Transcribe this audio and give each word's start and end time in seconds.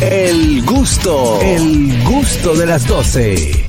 El 0.00 0.64
gusto, 0.64 1.38
el 1.40 2.02
gusto 2.04 2.54
de 2.56 2.66
las 2.66 2.86
12. 2.86 3.64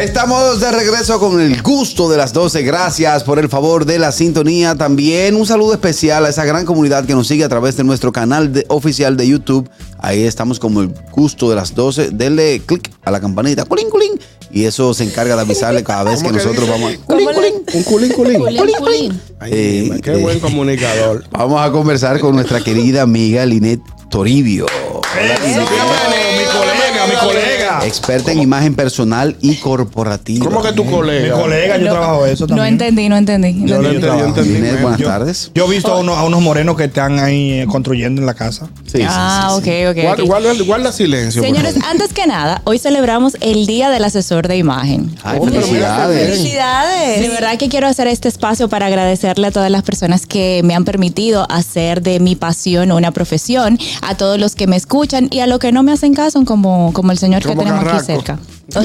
Estamos 0.00 0.60
de 0.60 0.70
regreso 0.72 1.18
con 1.18 1.40
el 1.40 1.60
gusto 1.62 2.08
de 2.08 2.16
las 2.16 2.32
12. 2.32 2.62
Gracias 2.62 3.22
por 3.24 3.38
el 3.38 3.48
favor 3.48 3.84
de 3.84 3.98
la 3.98 4.12
sintonía. 4.12 4.74
También 4.76 5.34
un 5.36 5.46
saludo 5.46 5.72
especial 5.74 6.24
a 6.24 6.28
esa 6.30 6.44
gran 6.44 6.64
comunidad 6.64 7.04
que 7.04 7.14
nos 7.14 7.26
sigue 7.28 7.44
a 7.44 7.48
través 7.48 7.76
de 7.76 7.84
nuestro 7.84 8.12
canal 8.12 8.52
de- 8.52 8.64
oficial 8.68 9.16
de 9.16 9.28
YouTube. 9.28 9.68
Ahí 9.98 10.22
estamos 10.24 10.58
como 10.58 10.80
el 10.80 10.88
gusto 11.12 11.50
de 11.50 11.56
las 11.56 11.74
12. 11.74 12.10
Denle 12.12 12.60
clic 12.64 12.90
a 13.04 13.10
la 13.10 13.20
campanita, 13.20 13.64
culín, 13.64 13.90
culín, 13.90 14.12
y 14.50 14.64
eso 14.64 14.94
se 14.94 15.04
encarga 15.04 15.34
de 15.36 15.42
avisarle 15.42 15.82
cada 15.84 16.04
vez 16.04 16.22
que 16.22 16.28
¿Cómo 16.28 16.38
que 16.38 16.44
nosotros 16.44 16.66
dice? 16.66 16.72
vamos 16.72 16.92
a... 16.94 17.06
¿Cómo 17.06 17.20
le- 17.40 17.52
Un 17.74 17.82
culín, 17.82 18.12
culín. 18.12 18.38
Culín, 18.42 18.74
culín. 18.78 19.20
Ay, 19.40 19.50
Eh, 19.52 20.00
qué 20.02 20.12
eh. 20.12 20.16
buen 20.16 20.40
comunicador. 20.40 21.24
Vamos 21.30 21.60
a 21.60 21.70
conversar 21.70 22.18
con 22.20 22.34
nuestra 22.34 22.60
querida 22.62 23.02
amiga 23.02 23.44
Linet 23.46 23.80
Toribio. 24.10 24.66
Eso, 25.20 25.60
mi 25.60 26.44
colega, 26.46 27.06
mi 27.06 27.14
colega. 27.16 27.47
Experta 27.88 28.32
en 28.32 28.40
imagen 28.40 28.74
personal 28.74 29.36
y 29.40 29.56
corporativa. 29.56 30.44
¿Cómo 30.44 30.62
que 30.62 30.72
tu 30.72 30.84
Mi 30.84 30.90
colega? 30.90 31.40
colega, 31.40 31.78
yo 31.78 31.84
No, 31.86 31.90
trabajo 31.92 32.26
eso 32.26 32.46
también. 32.46 32.56
No 32.58 32.64
entendí, 32.68 33.08
no 33.08 33.16
entendí. 33.16 33.52
no 33.54 33.66
Yo 33.66 33.82
lo 33.82 33.88
entendí. 33.90 34.18
yo 34.18 34.24
entendí. 34.26 34.60
Buenas 34.82 35.00
Yo- 35.00 35.06
tardes. 35.06 35.50
Yo 35.54 35.66
he 35.66 35.70
visto 35.70 35.92
a 35.92 35.98
unos, 35.98 36.18
a 36.18 36.24
unos 36.24 36.40
morenos 36.42 36.76
que 36.76 36.84
están 36.84 37.18
ahí 37.18 37.52
eh, 37.60 37.66
construyendo 37.66 38.20
en 38.20 38.26
la 38.26 38.34
casa. 38.34 38.66
Sí, 38.84 38.98
sí, 38.98 39.04
ah, 39.08 39.56
sí, 39.58 39.62
sí. 39.64 39.70
ok, 39.86 39.90
ok. 39.96 40.02
Guarda, 40.04 40.22
guarda- 40.24 40.64
guarda 40.64 40.92
silencio. 40.92 41.42
Señores, 41.42 41.76
antes 41.90 42.12
que 42.12 42.26
nada, 42.26 42.60
hoy 42.64 42.78
celebramos 42.78 43.36
el 43.40 43.66
Día 43.66 43.90
del 43.90 44.04
Asesor 44.04 44.48
de 44.48 44.56
Imagen. 44.58 45.14
Ay, 45.22 45.38
Oh, 45.40 45.46
felicidades. 45.46 46.28
Felicidades. 46.30 47.20
De 47.20 47.28
verdad 47.28 47.56
que 47.58 47.68
quiero 47.68 47.86
hacer 47.86 48.06
este 48.06 48.28
espacio 48.28 48.68
para 48.68 48.86
agradecerle 48.86 49.46
a 49.46 49.50
todas 49.50 49.70
las 49.70 49.82
personas 49.82 50.26
que 50.26 50.60
me 50.64 50.74
han 50.74 50.84
permitido 50.84 51.46
hacer 51.50 52.02
de 52.02 52.20
mi 52.20 52.36
pasión 52.36 52.92
una 52.92 53.12
profesión, 53.12 53.78
a 54.02 54.14
todos 54.16 54.38
los 54.38 54.54
que 54.54 54.66
me 54.66 54.76
escuchan 54.76 55.28
y 55.30 55.40
a 55.40 55.46
los 55.46 55.58
que 55.58 55.72
no 55.72 55.82
me 55.82 55.92
hacen 55.92 56.14
caso, 56.14 56.44
como, 56.44 56.92
como 56.92 57.12
el 57.12 57.18
señor 57.18 57.42
que 57.42 57.54
tenemos 57.56 57.77
Carraco. 57.78 57.96
aquí 57.98 58.06
cerca. 58.06 58.38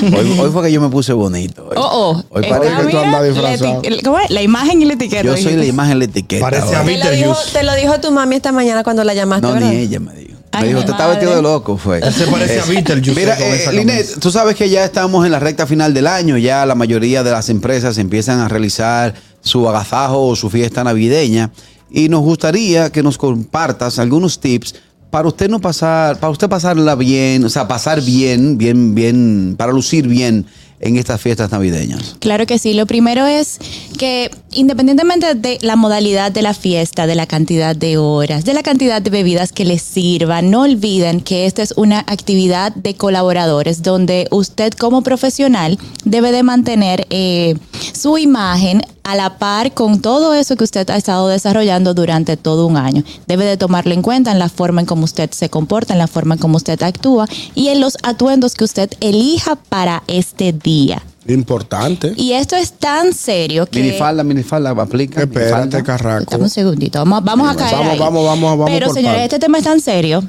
Hoy, 0.00 0.38
hoy 0.38 0.50
fue 0.52 0.62
que 0.62 0.72
yo 0.72 0.80
me 0.80 0.88
puse 0.88 1.12
bonito. 1.12 1.64
hoy. 1.64 1.74
Oh, 1.76 1.88
oh. 1.92 2.24
Hoy 2.30 2.44
Eh, 2.44 2.48
parece 2.48 2.76
que 2.76 2.90
tú 2.90 2.98
andas 2.98 3.12
la 3.20 3.22
disfrazado. 3.24 3.82
¿cómo 4.04 4.18
es? 4.20 4.30
La 4.30 4.42
imagen 4.42 4.82
y 4.82 4.84
la 4.84 4.92
etiqueta. 4.94 5.22
Yo 5.22 5.36
soy 5.36 5.54
la 5.54 5.64
imagen, 5.64 5.98
la 5.98 6.04
etiqueta. 6.04 6.40
Parece 6.48 6.76
a 6.76 6.82
mí. 6.84 6.94
Te 6.94 7.04
lo, 7.04 7.10
dijo, 7.10 7.36
te 7.52 7.62
lo 7.64 7.74
dijo 7.74 7.98
tu 8.00 8.10
mami 8.12 8.36
esta 8.36 8.52
mañana 8.52 8.84
cuando 8.84 9.02
la 9.04 9.14
llamaste, 9.14 9.46
No, 9.46 9.54
¿verdad? 9.54 9.70
ni 9.70 9.76
ella 9.78 9.98
me 10.00 10.14
dijo. 10.14 10.38
Ay, 10.52 10.62
me 10.62 10.68
dijo, 10.68 10.78
mi 10.78 10.80
usted 10.84 10.92
está 10.92 11.06
vestido 11.08 11.34
de 11.36 11.42
loco, 11.42 11.76
fue. 11.76 12.00
Se 12.12 12.26
parece 12.28 12.60
a 12.60 12.64
Beetlejuice 12.64 13.14
Mira, 13.20 13.36
con 13.36 13.44
eh, 13.46 13.72
Linet, 13.72 14.18
tú 14.20 14.30
sabes 14.30 14.54
que 14.56 14.70
ya 14.70 14.84
estamos 14.84 15.26
en 15.26 15.32
la 15.32 15.38
recta 15.40 15.66
final 15.66 15.92
del 15.92 16.06
año, 16.06 16.38
ya 16.38 16.64
la 16.64 16.74
mayoría 16.74 17.22
de 17.22 17.32
las 17.32 17.48
empresas 17.50 17.98
empiezan 17.98 18.38
a 18.40 18.48
realizar 18.48 19.12
su 19.42 19.68
agasajo 19.68 20.26
o 20.26 20.36
su 20.36 20.48
fiesta 20.50 20.84
navideña 20.84 21.50
y 21.90 22.08
nos 22.08 22.20
gustaría 22.20 22.90
que 22.90 23.02
nos 23.02 23.18
compartas 23.18 23.98
algunos 23.98 24.40
tips 24.40 24.74
para 25.10 25.28
usted 25.28 25.48
no 25.48 25.60
pasar, 25.60 26.18
para 26.18 26.30
usted 26.30 26.48
pasarla 26.48 26.94
bien, 26.94 27.44
o 27.44 27.48
sea, 27.48 27.66
pasar 27.66 28.02
bien, 28.02 28.58
bien, 28.58 28.94
bien, 28.94 29.54
para 29.56 29.72
lucir 29.72 30.06
bien 30.06 30.46
en 30.80 30.96
estas 30.96 31.20
fiestas 31.20 31.50
navideñas. 31.50 32.16
Claro 32.20 32.46
que 32.46 32.58
sí. 32.58 32.72
Lo 32.74 32.86
primero 32.86 33.26
es 33.26 33.58
que 33.98 34.30
independientemente 34.52 35.34
de 35.34 35.58
la 35.62 35.76
modalidad 35.76 36.30
de 36.30 36.42
la 36.42 36.54
fiesta, 36.54 37.06
de 37.06 37.14
la 37.14 37.26
cantidad 37.26 37.74
de 37.74 37.98
horas, 37.98 38.44
de 38.44 38.54
la 38.54 38.62
cantidad 38.62 39.02
de 39.02 39.10
bebidas 39.10 39.52
que 39.52 39.64
les 39.64 39.82
sirvan, 39.82 40.50
no 40.50 40.62
olviden 40.62 41.20
que 41.20 41.46
esta 41.46 41.62
es 41.62 41.74
una 41.76 42.00
actividad 42.00 42.72
de 42.74 42.94
colaboradores 42.94 43.82
donde 43.82 44.28
usted 44.30 44.72
como 44.72 45.02
profesional 45.02 45.78
debe 46.04 46.32
de 46.32 46.42
mantener 46.42 47.06
eh, 47.10 47.56
su 47.92 48.18
imagen 48.18 48.82
a 49.08 49.14
la 49.14 49.38
par 49.38 49.72
con 49.72 50.02
todo 50.02 50.34
eso 50.34 50.54
que 50.56 50.64
usted 50.64 50.88
ha 50.90 50.96
estado 50.96 51.28
desarrollando 51.28 51.94
durante 51.94 52.36
todo 52.36 52.66
un 52.66 52.76
año. 52.76 53.02
Debe 53.26 53.46
de 53.46 53.56
tomarlo 53.56 53.94
en 53.94 54.02
cuenta 54.02 54.32
en 54.32 54.38
la 54.38 54.50
forma 54.50 54.82
en 54.82 54.86
cómo 54.86 55.04
usted 55.04 55.30
se 55.30 55.48
comporta, 55.48 55.94
en 55.94 55.98
la 55.98 56.08
forma 56.08 56.34
en 56.34 56.40
cómo 56.40 56.58
usted 56.58 56.82
actúa 56.82 57.26
y 57.54 57.68
en 57.68 57.80
los 57.80 57.96
atuendos 58.02 58.54
que 58.54 58.64
usted 58.64 58.90
elija 59.00 59.56
para 59.56 60.02
este 60.08 60.52
día. 60.52 61.02
Importante. 61.26 62.12
Y 62.16 62.32
esto 62.32 62.54
es 62.54 62.72
tan 62.72 63.14
serio 63.14 63.64
que. 63.64 63.80
Minifalda, 63.80 64.22
minifalda, 64.24 64.70
aplica. 64.72 65.22
Espérate, 65.22 65.54
minifalda. 65.54 65.82
carraco. 65.82 66.30
Dame 66.30 66.44
un 66.44 66.50
segundito, 66.50 66.98
vamos, 66.98 67.24
vamos 67.24 67.48
a 67.50 67.56
caer. 67.56 67.76
Vamos, 67.76 67.92
ahí. 67.92 67.98
vamos, 67.98 68.24
vamos, 68.26 68.50
vamos 68.58 68.70
Pero 68.70 68.92
señores, 68.92 69.22
este 69.22 69.38
tema 69.38 69.56
es 69.56 69.64
tan 69.64 69.80
serio 69.80 70.22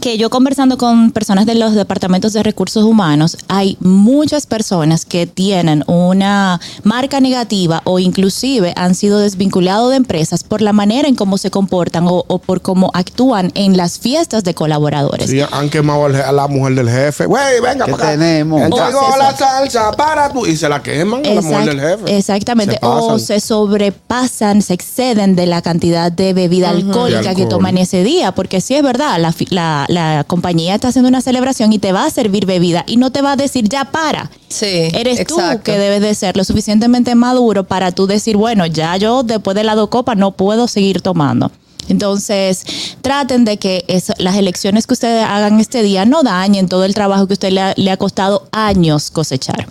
que 0.00 0.18
yo 0.18 0.30
conversando 0.30 0.78
con 0.78 1.10
personas 1.10 1.46
de 1.46 1.54
los 1.54 1.74
departamentos 1.74 2.32
de 2.32 2.42
recursos 2.42 2.84
humanos, 2.84 3.36
hay 3.48 3.76
muchas 3.80 4.46
personas 4.46 5.04
que 5.04 5.26
tienen 5.26 5.82
una 5.86 6.60
marca 6.84 7.18
negativa 7.20 7.80
o 7.84 7.98
inclusive 7.98 8.72
han 8.76 8.94
sido 8.94 9.18
desvinculados 9.18 9.90
de 9.90 9.96
empresas 9.96 10.44
por 10.44 10.60
la 10.60 10.72
manera 10.72 11.08
en 11.08 11.14
cómo 11.16 11.38
se 11.38 11.50
comportan 11.50 12.06
o, 12.06 12.24
o 12.28 12.38
por 12.38 12.60
cómo 12.62 12.90
actúan 12.94 13.50
en 13.54 13.76
las 13.76 13.98
fiestas 13.98 14.44
de 14.44 14.54
colaboradores. 14.54 15.30
Sí, 15.30 15.40
han 15.50 15.70
quemado 15.70 16.04
al- 16.06 16.14
a 16.22 16.30
la 16.32 16.46
mujer 16.46 16.74
del 16.74 16.88
jefe. 16.90 17.26
Güey, 17.26 17.60
venga 17.60 17.86
¿Qué 17.86 17.90
para 17.92 18.04
acá. 18.04 18.12
tenemos? 18.12 18.60
Entregó 18.62 19.16
la 19.18 19.36
salsa 19.36 19.90
para 19.92 20.32
tú. 20.32 20.46
Y 20.46 20.56
se 20.56 20.68
la 20.68 20.82
queman 20.82 21.24
a 21.26 21.34
la 21.34 21.40
mujer 21.40 21.64
del 21.64 21.80
jefe. 21.80 22.16
Exactamente. 22.16 22.74
Se 22.74 22.86
o 22.86 23.18
se 23.18 23.40
sobrepasan, 23.40 24.62
se 24.62 24.74
exceden 24.74 25.36
de 25.36 25.46
la 25.46 25.62
cantidad 25.62 26.12
de 26.12 26.32
bebida 26.32 26.70
alcohólica 26.70 27.30
De 27.30 27.34
que 27.36 27.46
toman 27.46 27.78
ese 27.78 28.04
día. 28.04 28.32
Porque 28.32 28.60
sí 28.60 28.74
es 28.74 28.82
verdad, 28.82 29.18
la, 29.20 29.32
fi- 29.32 29.46
la- 29.50 29.85
la 29.88 30.24
compañía 30.26 30.74
está 30.74 30.88
haciendo 30.88 31.08
una 31.08 31.20
celebración 31.20 31.72
y 31.72 31.78
te 31.78 31.92
va 31.92 32.04
a 32.04 32.10
servir 32.10 32.46
bebida 32.46 32.84
y 32.86 32.96
no 32.96 33.10
te 33.10 33.22
va 33.22 33.32
a 33.32 33.36
decir 33.36 33.68
ya 33.68 33.86
para. 33.86 34.30
Sí. 34.48 34.88
Eres 34.92 35.26
tú 35.26 35.36
que 35.62 35.78
debes 35.78 36.00
de 36.00 36.14
ser 36.14 36.36
lo 36.36 36.44
suficientemente 36.44 37.14
maduro 37.14 37.64
para 37.64 37.92
tú 37.92 38.06
decir, 38.06 38.36
bueno, 38.36 38.66
ya 38.66 38.96
yo 38.96 39.22
después 39.22 39.54
de 39.54 39.64
la 39.64 39.74
dos 39.74 39.88
copas 39.88 40.16
no 40.16 40.32
puedo 40.32 40.68
seguir 40.68 41.00
tomando. 41.00 41.50
Entonces, 41.88 42.64
traten 43.00 43.44
de 43.44 43.58
que 43.58 43.84
las 44.18 44.36
elecciones 44.36 44.86
que 44.86 44.94
ustedes 44.94 45.24
hagan 45.24 45.60
este 45.60 45.82
día 45.82 46.04
no 46.04 46.22
dañen 46.22 46.68
todo 46.68 46.84
el 46.84 46.94
trabajo 46.94 47.26
que 47.26 47.34
usted 47.34 47.50
le 47.50 47.60
ha, 47.60 47.74
le 47.76 47.90
ha 47.90 47.96
costado 47.96 48.48
años 48.52 49.10
cosechar. 49.10 49.68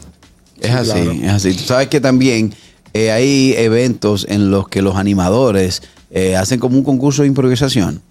Es 0.62 0.72
así, 0.72 0.92
claro. 0.92 1.12
es 1.12 1.32
así. 1.32 1.54
Tú 1.54 1.64
sabes 1.66 1.88
que 1.90 2.00
también 2.00 2.56
eh, 2.94 3.12
hay 3.12 3.54
eventos 3.58 4.26
en 4.30 4.52
los 4.52 4.70
que 4.70 4.82
los 4.82 4.96
animadores 4.96 5.82
eh, 6.18 6.38
hacen 6.38 6.62
como 6.62 6.78
un 6.78 6.84
concurso 6.86 7.24
de 7.24 7.28
improvisación. 7.28 8.02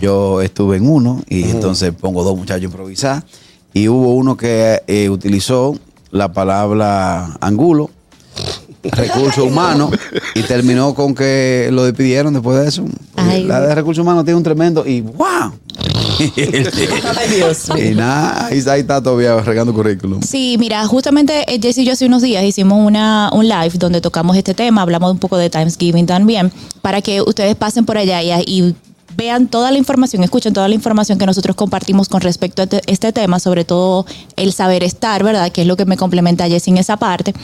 Yo 0.00 0.42
estuve 0.42 0.76
en 0.76 0.88
uno 0.88 1.22
y 1.28 1.44
entonces 1.44 1.92
pongo 1.92 2.24
dos 2.24 2.36
muchachos 2.36 2.62
a 2.62 2.64
improvisar 2.64 3.24
y 3.72 3.86
hubo 3.86 4.16
uno 4.16 4.36
que 4.36 4.82
eh, 4.88 5.08
utilizó 5.08 5.78
la 6.10 6.32
palabra 6.32 7.36
angulo, 7.40 7.90
recurso 8.82 9.44
humano 9.46 9.92
y 10.34 10.42
terminó 10.42 10.96
con 10.96 11.14
que 11.14 11.68
lo 11.70 11.84
despidieron 11.84 12.32
después 12.34 12.58
de 12.60 12.66
eso. 12.66 12.86
Ay. 13.14 13.44
la 13.44 13.60
de 13.60 13.72
recursos 13.72 14.02
humanos 14.02 14.24
tiene 14.24 14.36
un 14.36 14.42
tremendo 14.42 14.84
y 14.84 15.02
¡wow! 15.02 15.52
y 17.78 17.94
nada, 17.94 18.46
ahí, 18.46 18.62
ahí 18.68 18.80
está 18.80 19.02
todavía 19.02 19.40
regando 19.40 19.72
currículum. 19.72 20.22
Sí, 20.22 20.56
mira, 20.58 20.86
justamente 20.86 21.44
eh, 21.52 21.58
Jess 21.60 21.78
y 21.78 21.84
yo 21.84 21.92
hace 21.92 22.06
unos 22.06 22.22
días 22.22 22.44
hicimos 22.44 22.84
una, 22.86 23.30
un 23.32 23.48
live 23.48 23.72
donde 23.74 24.00
tocamos 24.00 24.36
este 24.36 24.54
tema, 24.54 24.82
hablamos 24.82 25.10
un 25.10 25.18
poco 25.18 25.36
de 25.36 25.50
Thanksgiving 25.50 26.06
también, 26.06 26.52
para 26.82 27.02
que 27.02 27.22
ustedes 27.22 27.56
pasen 27.56 27.84
por 27.84 27.98
allá 27.98 28.22
y, 28.22 28.30
y 28.46 28.74
vean 29.16 29.48
toda 29.48 29.70
la 29.70 29.78
información, 29.78 30.22
escuchen 30.22 30.52
toda 30.52 30.68
la 30.68 30.74
información 30.74 31.18
que 31.18 31.26
nosotros 31.26 31.56
compartimos 31.56 32.08
con 32.08 32.20
respecto 32.20 32.62
a 32.62 32.64
este, 32.64 32.80
este 32.86 33.12
tema, 33.12 33.38
sobre 33.38 33.64
todo 33.64 34.06
el 34.36 34.52
saber 34.52 34.82
estar, 34.82 35.22
¿verdad? 35.22 35.50
Que 35.52 35.62
es 35.62 35.66
lo 35.66 35.76
que 35.76 35.84
me 35.84 35.96
complementa 35.96 36.44
a 36.44 36.48
Jess 36.48 36.68
en 36.68 36.78
esa 36.78 36.96
parte. 36.96 37.34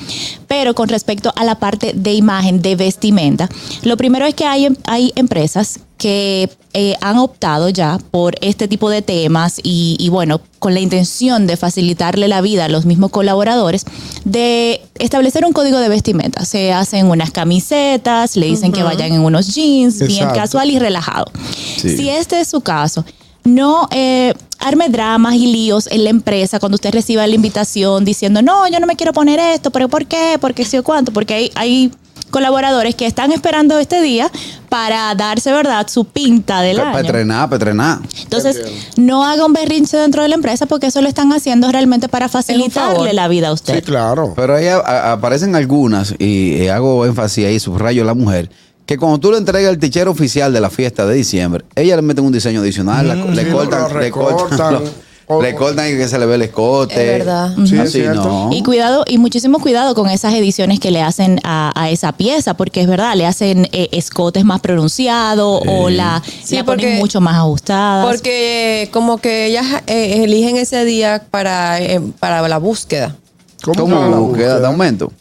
Pero 0.48 0.74
con 0.74 0.88
respecto 0.88 1.32
a 1.36 1.44
la 1.44 1.58
parte 1.58 1.92
de 1.94 2.14
imagen, 2.14 2.62
de 2.62 2.76
vestimenta, 2.76 3.48
lo 3.82 3.96
primero 3.96 4.26
es 4.26 4.34
que 4.34 4.46
hay, 4.46 4.68
hay 4.84 5.12
empresas 5.16 5.80
que 6.00 6.48
eh, 6.72 6.96
han 7.02 7.18
optado 7.18 7.68
ya 7.68 7.98
por 8.10 8.34
este 8.40 8.68
tipo 8.68 8.88
de 8.88 9.02
temas 9.02 9.60
y, 9.62 9.98
y, 10.00 10.08
bueno, 10.08 10.40
con 10.58 10.72
la 10.72 10.80
intención 10.80 11.46
de 11.46 11.58
facilitarle 11.58 12.26
la 12.26 12.40
vida 12.40 12.64
a 12.64 12.68
los 12.70 12.86
mismos 12.86 13.10
colaboradores, 13.10 13.84
de 14.24 14.80
establecer 14.98 15.44
un 15.44 15.52
código 15.52 15.78
de 15.78 15.90
vestimenta. 15.90 16.46
Se 16.46 16.72
hacen 16.72 17.10
unas 17.10 17.30
camisetas, 17.32 18.34
le 18.36 18.46
dicen 18.46 18.72
que 18.72 18.82
vayan 18.82 19.12
en 19.12 19.20
unos 19.20 19.54
jeans, 19.54 19.98
bien 19.98 20.12
Exacto. 20.12 20.40
casual 20.40 20.70
y 20.70 20.78
relajado. 20.78 21.26
Sí. 21.76 21.98
Si 21.98 22.08
este 22.08 22.40
es 22.40 22.48
su 22.48 22.62
caso, 22.62 23.04
no 23.44 23.86
eh, 23.90 24.32
arme 24.58 24.88
dramas 24.88 25.34
y 25.34 25.52
líos 25.52 25.86
en 25.86 26.04
la 26.04 26.10
empresa 26.10 26.58
cuando 26.60 26.76
usted 26.76 26.92
reciba 26.92 27.26
la 27.26 27.34
invitación 27.34 28.06
diciendo, 28.06 28.40
no, 28.40 28.66
yo 28.68 28.80
no 28.80 28.86
me 28.86 28.96
quiero 28.96 29.12
poner 29.12 29.38
esto, 29.38 29.70
pero 29.70 29.90
¿por 29.90 30.06
qué? 30.06 30.38
¿Por 30.40 30.54
qué 30.54 30.64
sí 30.64 30.78
o 30.78 30.82
cuánto? 30.82 31.12
Porque 31.12 31.34
hay, 31.34 31.52
hay 31.56 31.92
colaboradores 32.30 32.94
que 32.94 33.06
están 33.06 33.32
esperando 33.32 33.78
este 33.78 34.00
día 34.00 34.30
para 34.68 35.14
darse, 35.14 35.52
¿verdad?, 35.52 35.86
su 35.88 36.04
pinta 36.04 36.60
del 36.62 36.76
Para 36.78 36.90
año. 36.90 36.98
entrenar, 37.00 37.48
para 37.48 37.56
entrenar. 37.56 37.98
Entonces, 38.22 38.62
no 38.96 39.24
haga 39.24 39.44
un 39.44 39.52
berrinche 39.52 39.96
dentro 39.96 40.22
de 40.22 40.28
la 40.28 40.36
empresa 40.36 40.66
porque 40.66 40.86
eso 40.86 41.02
lo 41.02 41.08
están 41.08 41.32
haciendo 41.32 41.70
realmente 41.72 42.08
para 42.08 42.28
facilitarle 42.28 43.12
la 43.12 43.28
vida 43.28 43.48
a 43.48 43.52
usted. 43.52 43.74
Sí, 43.76 43.82
claro. 43.82 44.32
Pero 44.36 44.54
ahí 44.56 44.66
a- 44.68 44.78
a- 44.78 45.12
aparecen 45.12 45.54
algunas, 45.56 46.14
y 46.18 46.68
hago 46.68 47.04
énfasis 47.04 47.46
ahí, 47.46 47.58
subrayo 47.60 48.02
a 48.02 48.06
la 48.06 48.14
mujer, 48.14 48.48
que 48.86 48.96
cuando 48.96 49.18
tú 49.18 49.30
le 49.30 49.38
entregas 49.38 49.70
el 49.70 49.78
tichero 49.78 50.10
oficial 50.10 50.52
de 50.52 50.60
la 50.60 50.70
fiesta 50.70 51.06
de 51.06 51.14
diciembre, 51.14 51.64
ella 51.76 51.96
le 51.96 52.02
meten 52.02 52.24
un 52.24 52.32
diseño 52.32 52.60
adicional, 52.60 53.06
la- 53.08 53.14
le 53.14 53.44
sí, 53.44 53.50
cortan, 53.50 53.92
lo 53.92 54.00
le 54.00 54.10
cortan 54.10 54.80
O- 55.30 55.40
Le 55.40 55.54
cortan 55.54 55.88
y 55.88 55.96
que 55.96 56.08
se 56.08 56.18
le 56.18 56.26
ve 56.26 56.34
el 56.34 56.42
escote. 56.42 56.94
Es 56.94 57.18
verdad. 57.18 57.54
Sí, 57.64 57.74
es 57.76 57.80
Así 57.80 57.90
cierto. 58.00 58.22
no. 58.24 58.48
Y 58.52 58.62
cuidado, 58.62 59.04
y 59.06 59.18
muchísimo 59.18 59.60
cuidado 59.60 59.94
con 59.94 60.08
esas 60.10 60.34
ediciones 60.34 60.80
que 60.80 60.90
le 60.90 61.02
hacen 61.02 61.38
a, 61.44 61.70
a 61.80 61.88
esa 61.90 62.12
pieza, 62.12 62.54
porque 62.54 62.80
es 62.80 62.88
verdad, 62.88 63.14
le 63.14 63.26
hacen 63.26 63.68
eh, 63.72 63.88
escotes 63.92 64.44
más 64.44 64.60
pronunciados 64.60 65.62
o 65.66 65.88
la, 65.88 66.22
Sí, 66.44 66.56
la 66.56 66.64
ponen 66.64 66.86
porque- 66.86 66.96
mucho 66.98 67.20
más 67.20 67.36
ajustadas. 67.36 68.06
Porque 68.06 68.88
como 68.92 69.18
que 69.18 69.46
ellas 69.46 69.66
eh, 69.86 70.24
eligen 70.24 70.56
ese 70.56 70.84
día 70.84 71.22
para, 71.30 71.80
eh, 71.80 72.00
para 72.18 72.46
la 72.48 72.58
búsqueda. 72.58 73.16
¿Cómo 73.62 73.86
que 73.86 74.10
la 74.10 74.16
búsqueda 74.16 74.60
de 74.60 74.66
aumento? 74.66 75.12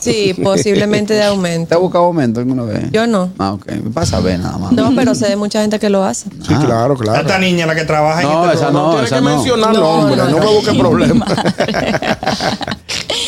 Sí, 0.00 0.34
posiblemente 0.42 1.14
de 1.14 1.20
¿Te 1.20 1.26
ha 1.26 1.30
aumento. 1.30 1.80
buscado 1.80 2.04
aumento 2.04 2.40
alguna 2.40 2.62
vez? 2.64 2.90
Yo 2.92 3.06
no. 3.06 3.30
Ah, 3.38 3.52
ok. 3.52 3.66
Me 3.72 3.90
pasa 3.90 4.18
a 4.18 4.20
ver 4.20 4.38
nada 4.40 4.58
más. 4.58 4.72
No, 4.72 4.92
pero 4.94 5.14
sé 5.14 5.28
de 5.28 5.36
mucha 5.36 5.60
gente 5.60 5.78
que 5.78 5.88
lo 5.88 6.04
hace. 6.04 6.30
Sí, 6.30 6.54
claro, 6.64 6.96
claro. 6.96 7.20
Esta 7.20 7.38
niña, 7.38 7.66
la 7.66 7.74
que 7.74 7.84
trabaja 7.84 8.22
No, 8.22 8.44
en 8.44 8.50
este 8.50 8.56
esa 8.56 8.66
programa. 8.70 8.86
no, 8.88 8.92
Tienes 8.92 9.06
esa 9.10 9.16
que 9.16 9.22
no. 9.22 9.34
mencionarlo, 9.36 9.80
No, 9.80 9.88
hombre. 9.90 10.16
no, 10.16 10.24
No, 10.24 10.30
no. 10.30 10.38
me 10.38 10.46
busques 10.54 10.74
problemas. 10.78 11.32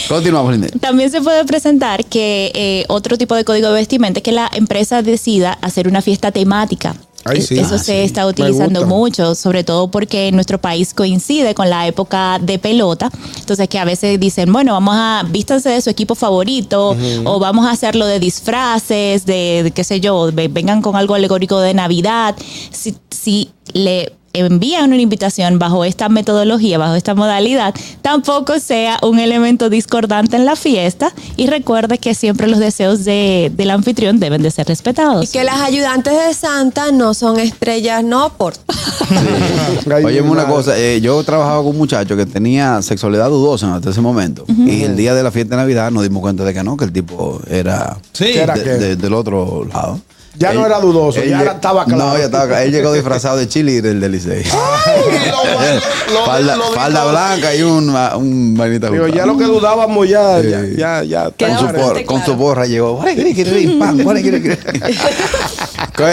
Continuamos, 0.08 0.52
Linda. 0.52 0.68
También 0.80 1.10
se 1.10 1.20
puede 1.22 1.44
presentar 1.44 2.04
que 2.04 2.52
eh, 2.54 2.84
otro 2.88 3.16
tipo 3.16 3.34
de 3.34 3.44
código 3.44 3.68
de 3.68 3.74
vestimenta 3.74 4.18
es 4.20 4.22
que 4.22 4.32
la 4.32 4.50
empresa 4.52 5.02
decida 5.02 5.52
hacer 5.62 5.88
una 5.88 6.02
fiesta 6.02 6.30
temática. 6.30 6.94
Ay, 7.24 7.40
sí. 7.40 7.58
Eso 7.58 7.76
Ah, 7.76 7.78
se 7.78 7.84
sí. 7.84 7.98
está 8.00 8.26
utilizando 8.26 8.84
mucho, 8.86 9.34
sobre 9.34 9.64
todo 9.64 9.88
porque 9.88 10.28
en 10.28 10.34
nuestro 10.34 10.58
país 10.60 10.92
coincide 10.94 11.54
con 11.54 11.70
la 11.70 11.86
época 11.86 12.38
de 12.40 12.58
pelota. 12.58 13.10
Entonces 13.38 13.68
que 13.68 13.78
a 13.78 13.84
veces 13.84 14.18
dicen, 14.20 14.52
bueno, 14.52 14.72
vamos 14.72 14.94
a 14.96 15.24
vístanse 15.28 15.70
de 15.70 15.80
su 15.80 15.90
equipo 15.90 16.14
favorito 16.14 16.96
o 17.24 17.38
vamos 17.38 17.66
a 17.66 17.70
hacerlo 17.70 18.06
de 18.06 18.20
disfraces, 18.20 19.24
de, 19.26 19.62
de 19.64 19.70
qué 19.70 19.84
sé 19.84 20.00
yo, 20.00 20.30
ve- 20.32 20.48
vengan 20.48 20.82
con 20.82 20.96
algo 20.96 21.14
alegórico 21.14 21.60
de 21.60 21.74
Navidad. 21.74 22.36
Si, 22.70 22.94
si 23.10 23.50
le 23.72 24.12
envían 24.34 24.92
una 24.92 25.00
invitación 25.00 25.58
bajo 25.58 25.84
esta 25.84 26.08
metodología, 26.08 26.76
bajo 26.76 26.94
esta 26.96 27.14
modalidad, 27.14 27.72
tampoco 28.02 28.58
sea 28.58 28.98
un 29.02 29.18
elemento 29.20 29.70
discordante 29.70 30.36
en 30.36 30.44
la 30.44 30.56
fiesta 30.56 31.12
y 31.36 31.46
recuerde 31.46 31.98
que 31.98 32.14
siempre 32.14 32.48
los 32.48 32.58
deseos 32.58 33.04
de- 33.04 33.52
del 33.56 33.70
anfitrión 33.70 34.18
deben 34.18 34.42
de 34.42 34.50
ser 34.50 34.66
respetados. 34.66 35.24
Y 35.24 35.32
que 35.32 35.44
las 35.44 35.60
ayudantes 35.60 36.12
de 36.12 36.34
Santa 36.34 36.90
no 36.92 37.14
son 37.14 37.38
estrellas, 37.38 38.02
no 38.04 38.30
por. 38.36 38.54
Oye, 40.04 40.20
una 40.20 40.46
cosa, 40.46 40.76
eh, 40.78 41.00
yo 41.00 41.22
trabajaba 41.22 41.58
con 41.58 41.68
un 41.68 41.78
muchacho 41.78 42.16
que 42.16 42.26
tenía 42.26 42.82
sexualidad 42.82 43.28
dudosa 43.28 43.74
hasta 43.76 43.90
ese 43.90 44.00
momento. 44.00 44.44
Y 44.48 44.82
el 44.82 44.96
día 44.96 45.14
de 45.14 45.22
la 45.22 45.30
fiesta 45.30 45.54
de 45.56 45.62
Navidad 45.62 45.90
nos 45.90 46.02
dimos 46.02 46.20
cuenta 46.20 46.44
de 46.44 46.52
que 46.52 46.62
no, 46.64 46.76
que 46.76 46.84
el 46.84 46.92
tipo 46.92 47.40
era, 47.48 47.96
Sí. 48.12 48.24
¿Qué 48.24 48.40
era 48.42 48.54
de- 48.54 48.62
qué? 48.64 48.70
de- 48.70 48.96
del 48.96 49.14
otro 49.14 49.64
lado. 49.72 50.00
Ya 50.36 50.52
no 50.52 50.66
era 50.66 50.80
dudoso, 50.80 51.22
ya 51.22 51.38
lle- 51.38 51.42
era- 51.42 51.52
estaba 51.52 51.84
claro. 51.84 52.04
No, 52.12 52.18
ya 52.18 52.24
estaba 52.24 52.46
claro. 52.46 52.62
Él 52.64 52.72
llegó 52.72 52.92
disfrazado 52.92 53.36
de 53.36 53.48
chile 53.48 53.72
y 53.72 53.80
del 53.80 54.00
del 54.00 54.12
Licey. 54.12 54.42
lo- 56.12 56.24
falda, 56.26 56.56
lo- 56.56 56.72
falda 56.72 57.04
blanca 57.10 57.54
y 57.54 57.62
un, 57.62 57.88
un 58.16 58.54
vainita 58.56 58.90
Digo, 58.90 59.06
ya 59.08 59.26
lo 59.26 59.36
que 59.38 59.44
dudábamos 59.44 60.08
ya, 60.08 60.40
Sí. 60.42 60.48
ya, 60.50 61.02
ya, 61.02 61.02
ya. 61.04 61.30
Con 61.30 61.58
su, 61.58 61.66
por- 61.74 62.04
con 62.04 62.16
claro. 62.18 62.32
su 62.32 62.38
porra 62.38 62.66
llegó. 62.66 63.04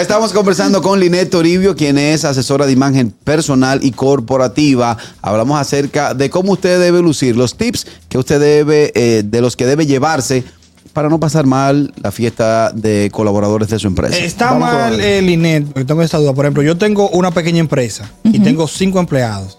Estamos 0.00 0.32
conversando 0.32 0.80
con 0.82 1.00
Linet 1.00 1.28
Toribio, 1.30 1.74
quien 1.74 1.98
es 1.98 2.24
asesora 2.24 2.66
de 2.66 2.72
imagen 2.72 3.10
personal 3.10 3.80
y 3.82 3.90
corporativa. 3.92 4.96
Hablamos 5.20 5.60
acerca 5.60 6.14
de 6.14 6.30
cómo 6.30 6.52
usted 6.52 6.78
debe 6.80 7.00
lucir, 7.02 7.36
los 7.36 7.56
tips 7.56 7.86
que 8.08 8.18
usted 8.18 8.38
debe, 8.40 8.92
eh, 8.94 9.22
de 9.24 9.40
los 9.40 9.56
que 9.56 9.66
debe 9.66 9.86
llevarse 9.86 10.44
para 10.92 11.08
no 11.08 11.18
pasar 11.18 11.46
mal 11.46 11.92
la 12.02 12.10
fiesta 12.12 12.70
de 12.72 13.08
colaboradores 13.12 13.68
de 13.68 13.78
su 13.78 13.86
empresa. 13.86 14.16
Está 14.18 14.52
Vamos 14.52 14.72
mal, 14.72 14.94
él. 14.94 15.00
eh, 15.00 15.22
Linet, 15.22 15.64
porque 15.66 15.84
tengo 15.84 16.02
esta 16.02 16.18
duda. 16.18 16.32
Por 16.34 16.44
ejemplo, 16.44 16.62
yo 16.62 16.76
tengo 16.76 17.08
una 17.10 17.30
pequeña 17.30 17.60
empresa 17.60 18.10
y 18.24 18.38
tengo 18.40 18.66
cinco 18.68 18.98
empleados, 19.00 19.58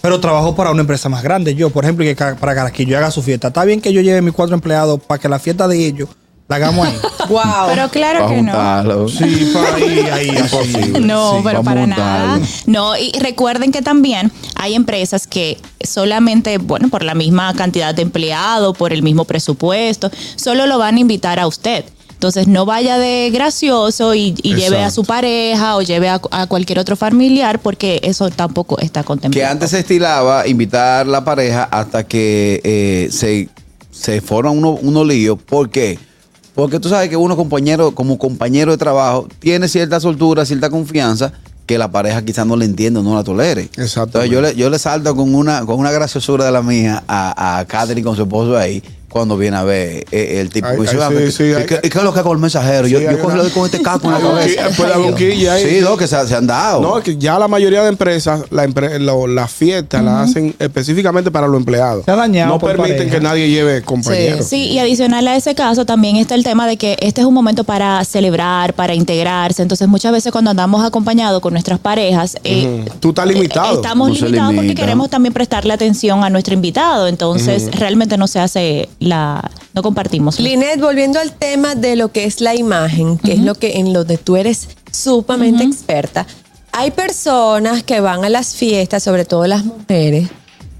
pero 0.00 0.18
trabajo 0.20 0.54
para 0.56 0.70
una 0.70 0.80
empresa 0.80 1.08
más 1.08 1.22
grande. 1.22 1.54
Yo, 1.54 1.70
por 1.70 1.84
ejemplo, 1.84 2.04
que 2.04 2.14
para 2.14 2.54
Carasquillo 2.54 2.96
haga 2.98 3.10
su 3.10 3.22
fiesta. 3.22 3.48
Está 3.48 3.64
bien 3.64 3.80
que 3.80 3.92
yo 3.92 4.00
lleve 4.00 4.22
mis 4.22 4.32
cuatro 4.34 4.54
empleados 4.54 5.00
para 5.06 5.20
que 5.20 5.28
la 5.28 5.38
fiesta 5.38 5.68
de 5.68 5.86
ellos 5.86 6.08
la 6.52 6.56
hagamos 6.56 6.86
ahí. 6.86 6.98
Wow. 7.28 7.68
Pero 7.68 7.88
claro 7.88 8.26
que 8.28 8.42
no. 8.42 9.08
sí, 9.08 9.52
para 9.54 9.76
ahí, 9.76 10.00
ahí. 10.12 10.28
así. 10.36 10.92
No, 11.00 11.36
Sí, 11.36 11.40
pero 11.44 11.62
para 11.62 11.86
nada. 11.86 12.40
No, 12.66 12.96
y 12.96 13.12
recuerden 13.20 13.70
que 13.70 13.80
también 13.80 14.32
hay 14.56 14.74
empresas 14.74 15.26
que 15.26 15.56
solamente, 15.82 16.58
bueno, 16.58 16.88
por 16.88 17.04
la 17.04 17.14
misma 17.14 17.54
cantidad 17.54 17.94
de 17.94 18.02
empleados, 18.02 18.76
por 18.76 18.92
el 18.92 19.02
mismo 19.02 19.24
presupuesto, 19.24 20.10
solo 20.34 20.66
lo 20.66 20.78
van 20.78 20.96
a 20.96 21.00
invitar 21.00 21.38
a 21.38 21.46
usted. 21.46 21.84
Entonces 22.22 22.46
no 22.46 22.66
vaya 22.66 22.98
de 22.98 23.30
gracioso 23.32 24.14
y, 24.14 24.34
y 24.42 24.54
lleve 24.54 24.82
a 24.82 24.90
su 24.90 25.04
pareja 25.04 25.76
o 25.76 25.82
lleve 25.82 26.08
a, 26.08 26.20
a 26.30 26.46
cualquier 26.46 26.78
otro 26.78 26.94
familiar 26.96 27.60
porque 27.60 28.00
eso 28.04 28.30
tampoco 28.30 28.78
está 28.78 29.02
contemplado. 29.02 29.44
Que 29.44 29.50
antes 29.50 29.70
se 29.70 29.80
estilaba 29.80 30.46
invitar 30.46 31.06
la 31.06 31.24
pareja 31.24 31.64
hasta 31.64 32.04
que 32.04 32.60
eh, 32.62 33.08
se, 33.10 33.48
se 33.90 34.20
forman 34.20 34.56
unos 34.56 34.78
uno 34.82 35.04
líos. 35.04 35.36
¿Por 35.42 35.70
qué? 35.70 35.98
Porque 35.98 36.11
tú 36.54 36.88
sabes 36.88 37.08
que 37.08 37.16
uno 37.16 37.36
compañero, 37.36 37.94
como 37.94 38.18
compañero 38.18 38.72
de 38.72 38.78
trabajo, 38.78 39.28
tiene 39.38 39.68
cierta 39.68 40.00
soltura, 40.00 40.44
cierta 40.44 40.70
confianza 40.70 41.32
que 41.66 41.78
la 41.78 41.90
pareja 41.90 42.24
quizás 42.24 42.46
no 42.46 42.56
le 42.56 42.64
entienda 42.64 43.00
o 43.00 43.02
no 43.02 43.14
la 43.14 43.24
tolere. 43.24 43.70
Exactamente. 43.76 44.26
Entonces 44.26 44.30
yo 44.30 44.40
le, 44.40 44.54
yo 44.54 44.68
le 44.70 44.78
salto 44.78 45.14
con 45.14 45.34
una, 45.34 45.64
con 45.64 45.78
una 45.78 45.90
graciosura 45.92 46.44
de 46.44 46.50
la 46.50 46.62
mía 46.62 47.02
a, 47.06 47.58
a 47.58 47.64
Catherine 47.64 48.04
con 48.04 48.16
su 48.16 48.22
esposo 48.22 48.56
ahí 48.56 48.82
cuando 49.12 49.36
viene 49.36 49.56
a 49.56 49.62
ver 49.62 50.04
eh, 50.10 50.40
el 50.40 50.50
tipo. 50.50 50.66
Ay, 50.68 50.78
dice, 50.80 50.96
ay, 50.96 51.02
"Ah, 51.02 51.08
sí, 51.10 51.14
¿qué- 51.16 51.30
sí, 51.30 51.38
qué- 51.44 51.56
hay- 51.56 51.66
qué- 51.66 51.80
¿Qué 51.90 51.98
es 51.98 52.04
lo 52.04 52.12
que 52.12 52.18
hago 52.20 52.32
el 52.32 52.38
mensajero? 52.38 52.86
yo 52.88 52.98
Sí, 52.98 53.04
yo 53.04 53.10
hay 53.10 53.16
cojo 53.16 53.34
una- 53.34 53.48
con 53.50 53.64
este 53.66 53.80
caco 53.82 54.06
en 54.08 54.14
la 54.14 54.20
cabeza. 54.28 54.68
qui- 54.70 54.76
puede 54.76 54.92
haber 54.94 55.06
un 55.06 55.14
quille 55.14 55.50
ahí. 55.50 55.64
Sí, 55.68 55.78
no, 55.82 55.96
que 55.96 56.06
se, 56.06 56.26
se 56.26 56.34
han 56.34 56.46
dado. 56.46 56.80
No, 56.80 56.98
es 56.98 57.04
que 57.04 57.16
ya 57.16 57.38
la 57.38 57.46
mayoría 57.48 57.82
de 57.82 57.88
empresas, 57.90 58.42
la 58.50 58.66
empre- 58.66 58.98
lo- 58.98 59.26
las 59.26 59.50
fiestas 59.50 60.02
las 60.02 60.30
hacen 60.30 60.54
específicamente 60.58 61.30
para 61.30 61.46
los 61.46 61.56
empleados. 61.58 62.04
Se 62.04 62.10
ha 62.10 62.16
dañado 62.16 62.54
No 62.54 62.58
por 62.58 62.70
permiten 62.72 62.96
pareja. 62.96 63.16
que 63.16 63.20
nadie 63.22 63.48
lleve 63.50 63.82
compañeros. 63.82 64.46
Sí, 64.46 64.68
y 64.70 64.78
adicional 64.78 65.26
a 65.28 65.36
ese 65.36 65.54
caso 65.54 65.84
también 65.84 66.16
está 66.16 66.34
el 66.34 66.44
tema 66.44 66.66
de 66.66 66.76
que 66.76 66.96
este 67.00 67.20
es 67.20 67.26
un 67.26 67.34
momento 67.34 67.64
para 67.64 68.04
celebrar, 68.04 68.74
para 68.74 68.94
integrarse. 68.94 69.62
Entonces 69.62 69.86
muchas 69.88 70.12
veces 70.12 70.32
cuando 70.32 70.50
andamos 70.50 70.84
acompañados 70.84 71.40
con 71.40 71.52
nuestras 71.52 71.78
parejas, 71.78 72.36
eh. 72.44 72.84
Tú 73.00 73.10
estás 73.10 73.26
limitado. 73.26 73.72
eh, 73.72 73.76
estamos 73.76 74.08
No 74.08 74.14
se 74.14 74.24
limitados 74.26 74.54
porque 74.54 74.74
queremos 74.74 75.10
también 75.10 75.32
prestarle 75.32 75.72
atención 75.72 76.24
a 76.24 76.30
nuestro 76.30 76.54
invitado. 76.54 77.08
Entonces 77.08 77.68
realmente 77.78 78.16
no 78.16 78.26
se 78.26 78.38
hace 78.40 78.88
la, 79.02 79.50
no 79.74 79.82
compartimos. 79.82 80.38
Linet, 80.38 80.80
volviendo 80.80 81.18
al 81.18 81.32
tema 81.32 81.74
de 81.74 81.96
lo 81.96 82.12
que 82.12 82.24
es 82.24 82.40
la 82.40 82.54
imagen, 82.54 83.18
que 83.18 83.32
es 83.32 83.40
lo 83.40 83.54
que 83.54 83.78
en 83.78 83.92
lo 83.92 84.06
que 84.06 84.18
tú 84.18 84.36
eres 84.36 84.68
sumamente 84.90 85.64
experta. 85.64 86.26
Hay 86.72 86.90
personas 86.90 87.82
que 87.82 88.00
van 88.00 88.24
a 88.24 88.28
las 88.28 88.54
fiestas, 88.54 89.02
sobre 89.02 89.24
todo 89.24 89.46
las 89.46 89.64
mujeres, 89.64 90.28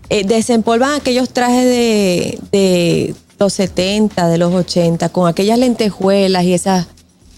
eh, 0.09 0.25
desempolvan 0.25 0.95
aquellos 0.95 1.31
trajes 1.31 1.65
de, 1.65 2.39
de 2.51 3.15
los 3.39 3.53
70, 3.53 4.29
de 4.29 4.39
los 4.39 4.55
80, 4.55 5.09
con 5.11 5.29
aquellas 5.29 5.59
lentejuelas 5.59 6.45
y 6.45 6.55
esas 6.55 6.87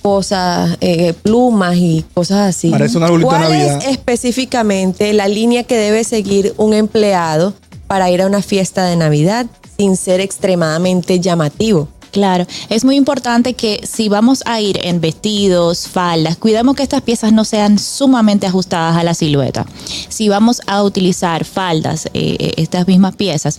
cosas, 0.04 0.76
eh, 0.82 1.14
plumas 1.14 1.76
y 1.76 2.04
cosas 2.12 2.50
así. 2.50 2.68
Parece 2.68 2.98
un 2.98 3.04
arbolito 3.04 3.30
de 3.30 3.36
¿Cuál 3.38 3.50
Navidad. 3.50 3.78
es 3.78 3.88
específicamente 3.88 5.14
la 5.14 5.28
línea 5.28 5.64
que 5.64 5.78
debe 5.78 6.04
seguir 6.04 6.52
un 6.58 6.74
empleado 6.74 7.54
para 7.86 8.10
ir 8.10 8.20
a 8.20 8.26
una 8.26 8.42
fiesta 8.42 8.84
de 8.84 8.96
Navidad 8.96 9.46
sin 9.76 9.96
ser 9.96 10.20
extremadamente 10.20 11.20
llamativo? 11.20 11.88
Claro, 12.14 12.46
es 12.68 12.84
muy 12.84 12.94
importante 12.94 13.54
que 13.54 13.80
si 13.82 14.08
vamos 14.08 14.44
a 14.46 14.60
ir 14.60 14.78
en 14.84 15.00
vestidos, 15.00 15.88
faldas, 15.88 16.36
cuidemos 16.36 16.76
que 16.76 16.84
estas 16.84 17.02
piezas 17.02 17.32
no 17.32 17.44
sean 17.44 17.76
sumamente 17.76 18.46
ajustadas 18.46 18.96
a 18.96 19.02
la 19.02 19.14
silueta. 19.14 19.66
Si 20.10 20.28
vamos 20.28 20.62
a 20.68 20.84
utilizar 20.84 21.44
faldas, 21.44 22.06
eh, 22.14 22.36
eh, 22.38 22.52
estas 22.58 22.86
mismas 22.86 23.16
piezas, 23.16 23.58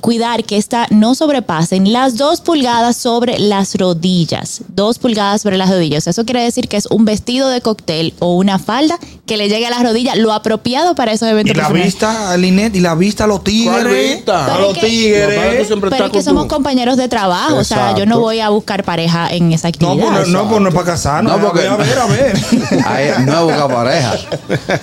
cuidar 0.00 0.42
que 0.42 0.56
esta 0.56 0.88
no 0.90 1.14
sobrepasen 1.14 1.92
las 1.92 2.16
dos 2.16 2.40
pulgadas 2.40 2.96
sobre 2.96 3.38
las 3.38 3.76
rodillas. 3.76 4.62
Dos 4.66 4.98
pulgadas 4.98 5.42
sobre 5.42 5.56
las 5.56 5.70
rodillas. 5.70 6.08
Eso 6.08 6.24
quiere 6.24 6.42
decir 6.42 6.66
que 6.66 6.78
es 6.78 6.86
un 6.86 7.04
vestido 7.04 7.48
de 7.48 7.60
cóctel 7.60 8.12
o 8.18 8.34
una 8.34 8.58
falda 8.58 8.98
que 9.28 9.36
le 9.36 9.48
llegue 9.48 9.66
a 9.66 9.70
las 9.70 9.82
rodillas, 9.84 10.16
lo 10.18 10.32
apropiado 10.32 10.96
para 10.96 11.12
esos 11.12 11.28
Y 11.28 11.30
eventos. 11.30 11.56
la 11.56 11.68
profesionales. 11.68 11.94
vista, 11.94 12.36
Linet, 12.36 12.74
y 12.74 12.80
la 12.80 12.96
vista 12.96 13.24
a 13.24 13.26
los 13.28 13.44
tigres. 13.44 13.70
¿Cuál 13.82 13.88
vista? 13.94 14.44
A 14.44 14.48
Pero 14.54 14.60
los 14.68 14.74
No, 14.76 14.80
tigres. 14.80 15.68
Pero 15.90 16.04
es 16.06 16.10
que 16.12 16.22
somos 16.22 16.46
compañeros 16.46 16.96
de 16.96 17.06
trabajo, 17.08 17.54
o 17.56 17.64
sea, 17.64 17.94
yo 17.96 18.04
no 18.06 18.18
voy 18.18 18.40
a 18.40 18.48
buscar 18.48 18.82
pareja 18.82 19.28
en 19.30 19.52
esa 19.52 19.68
No, 19.68 19.92
actividad. 19.92 20.12
pues 20.16 20.28
no, 20.28 20.42
no, 20.44 20.48
pues 20.48 20.60
no 20.62 20.68
es 20.70 20.74
para 20.74 20.86
casarnos. 20.86 21.38
No, 21.40 21.46
porque- 21.46 21.68
A 21.68 21.76
ver, 21.76 21.98
a 21.98 22.06
ver. 22.06 23.20
No 23.28 23.44
busca 23.44 23.68
pareja. 23.68 24.14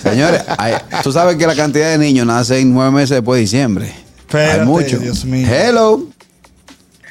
Señores, 0.02 0.42
tú 1.04 1.12
sabes 1.12 1.36
que 1.36 1.48
la 1.48 1.56
cantidad 1.56 1.90
de 1.90 1.98
niños 1.98 2.26
nacen 2.26 2.74
nueve 2.74 2.92
meses 2.92 3.10
después 3.10 3.38
de 3.38 3.42
diciembre. 3.42 3.94
Espérate, 4.20 4.60
Hay 4.62 4.66
mucho. 4.66 5.00
Dios 5.00 5.26
mío. 5.26 5.48
Hello. 5.50 6.04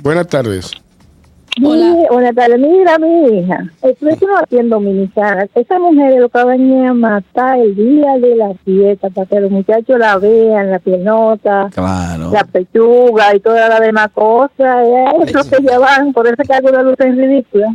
Buenas 0.01 0.29
tardes. 0.29 0.71
Hola. 1.63 1.95
Buenas 2.11 2.35
tardes. 2.35 2.59
Mira, 2.59 2.99
mi 2.99 3.39
hija, 3.39 3.65
estoy 3.83 4.17
aquí 4.43 4.59
en 4.59 4.69
Dominicana. 4.71 5.47
Esas 5.55 5.79
mujeres 5.81 6.19
lo 6.21 6.29
que 6.29 6.43
van 6.43 6.87
a 6.87 6.95
matar 6.95 7.61
el 7.61 7.77
día 7.77 8.19
de 8.19 8.35
la 8.35 8.55
fiesta 8.65 9.09
para 9.11 9.27
que 9.29 9.41
los 9.41 9.51
muchachos 9.53 9.99
la 9.99 10.17
vean, 10.19 10.71
la 10.73 10.81
piernota, 10.81 11.69
Claro. 11.73 12.31
la 12.33 12.43
pechuga 12.45 13.37
y 13.37 13.41
todas 13.41 13.69
las 13.69 13.81
demás 13.81 14.09
cosas. 14.13 14.89
eh, 14.89 15.05
Eso 15.27 15.49
que 15.49 15.63
llevan, 15.63 16.13
por 16.13 16.27
eso 16.27 16.37
que 16.45 16.53
algunas 16.55 16.85
lucen 16.85 17.17
ridículas. 17.17 17.71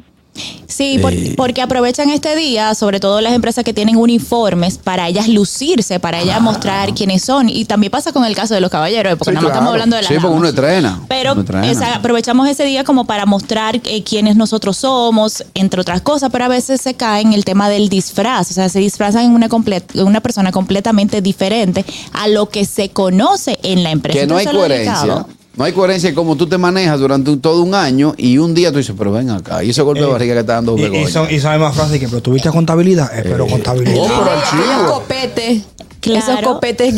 Sí, 0.80 0.98
por- 0.98 1.12
Sí. 1.12 1.34
porque 1.36 1.62
aprovechan 1.62 2.10
este 2.10 2.38
día, 2.38 2.74
sobre 2.74 3.02
todo 3.02 3.20
las 3.20 3.34
empresas 3.34 3.66
que 3.66 3.74
tienen 3.74 3.98
uniformes, 3.98 4.78
para 4.78 5.10
ellas 5.10 5.28
lucirse, 5.28 6.00
para 6.00 6.22
ellas 6.22 6.40
mostrar 6.42 6.94
quiénes 6.94 7.22
son. 7.22 7.50
Y 7.50 7.66
también 7.66 7.92
pasa 7.92 8.14
con 8.14 8.24
el 8.24 8.34
caso 8.34 8.54
de 8.54 8.62
los 8.62 8.72
caballeros, 8.72 9.18
porque 9.18 9.32
Sí, 9.32 9.36
nada 9.36 9.42
más 9.42 9.52
claro. 9.52 9.54
estamos 9.56 9.72
hablando 9.74 9.96
de 9.98 10.02
las 10.04 10.10
Sí, 10.10 10.18
porque 10.22 10.38
uno 10.38 10.48
entrena. 10.48 11.02
Pero 11.10 11.34
Uno 11.34 11.42
entrena. 11.42 11.70
esa- 11.70 11.96
aprovechamos 11.96 12.48
ese 12.48 12.64
día 12.64 12.86
como 12.86 13.04
para 13.04 13.26
mostrar 13.26 13.76
eh, 13.84 14.04
quiénes 14.04 14.38
nosotros 14.38 14.78
somos, 14.78 15.44
entre 15.54 15.82
otras 15.82 16.00
cosas, 16.02 16.30
pero 16.32 16.46
a 16.46 16.48
veces 16.48 16.80
se 16.80 16.94
cae 16.94 17.24
en 17.24 17.34
el 17.34 17.44
tema 17.44 17.68
del 17.68 17.90
disfraz, 17.90 18.50
o 18.52 18.54
sea, 18.54 18.70
se 18.70 18.80
disfrazan 18.80 19.26
en 19.26 19.32
una, 19.32 19.50
una 19.96 20.22
persona 20.22 20.54
completamente 20.54 21.22
diferente 21.22 21.84
a 22.14 22.30
lo 22.30 22.48
que 22.48 22.64
se 22.64 22.90
conoce 22.92 23.60
en 23.64 23.84
la 23.84 23.92
empresa. 23.92 24.18
que 24.20 24.28
no 24.28 24.38
hay 24.38 24.46
Entonces, 24.46 24.70
coherencia. 24.70 25.26
No 25.60 25.66
hay 25.66 25.74
coherencia 25.74 26.08
en 26.10 26.16
cómo 26.16 26.38
tú 26.38 26.48
te 26.48 26.58
manejas 26.58 26.98
durante 27.00 27.30
un- 27.30 27.42
todo 27.42 27.62
un 27.62 27.76
año 27.76 28.14
y 28.18 28.38
un 28.38 28.54
día 28.56 28.72
tú 28.72 28.78
dices, 28.78 28.96
pero 28.98 29.12
ven 29.12 29.30
acá, 29.30 29.62
y 29.64 29.72
ese 29.72 29.82
golpe 29.82 30.00
de 30.02 30.08
Eh, 30.08 30.12
barriga 30.12 30.34
que 30.36 30.40
está 30.40 30.54
dando 30.54 30.78
Y, 30.78 30.86
y 30.86 31.08
son, 31.08 31.28
y 31.30 31.40
son 31.40 31.52
las 31.52 31.60
mismas 31.60 31.76
frases 31.76 32.00
que, 32.00 32.08
pero 32.08 32.22
tuviste 32.22 32.50
contabilidad, 32.50 33.12
espero 33.16 33.46
contabilidad. 33.46 33.98
Oh, 34.00 34.08
pero 34.08 34.32
al 34.32 34.40
Aquellos 34.40 34.66
chivo. 34.66 34.94
copetes. 34.94 35.62
Claro. 36.00 36.20
Esos 36.32 36.40
copetes 36.44 36.94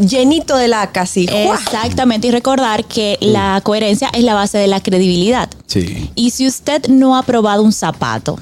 llenitos 0.00 0.58
de 0.58 0.66
laca, 0.66 1.02
así. 1.02 1.28
¡Jua! 1.28 1.54
Exactamente, 1.54 2.26
y 2.26 2.32
recordar 2.32 2.84
que 2.86 3.16
la 3.20 3.60
coherencia 3.62 4.08
es 4.12 4.24
la 4.24 4.34
base 4.34 4.58
de 4.58 4.66
la 4.66 4.80
credibilidad. 4.80 5.48
Sí. 5.66 6.10
Y 6.16 6.30
si 6.30 6.48
usted 6.48 6.88
no 6.88 7.16
ha 7.16 7.22
probado 7.22 7.62
un 7.62 7.72
zapato, 7.72 8.36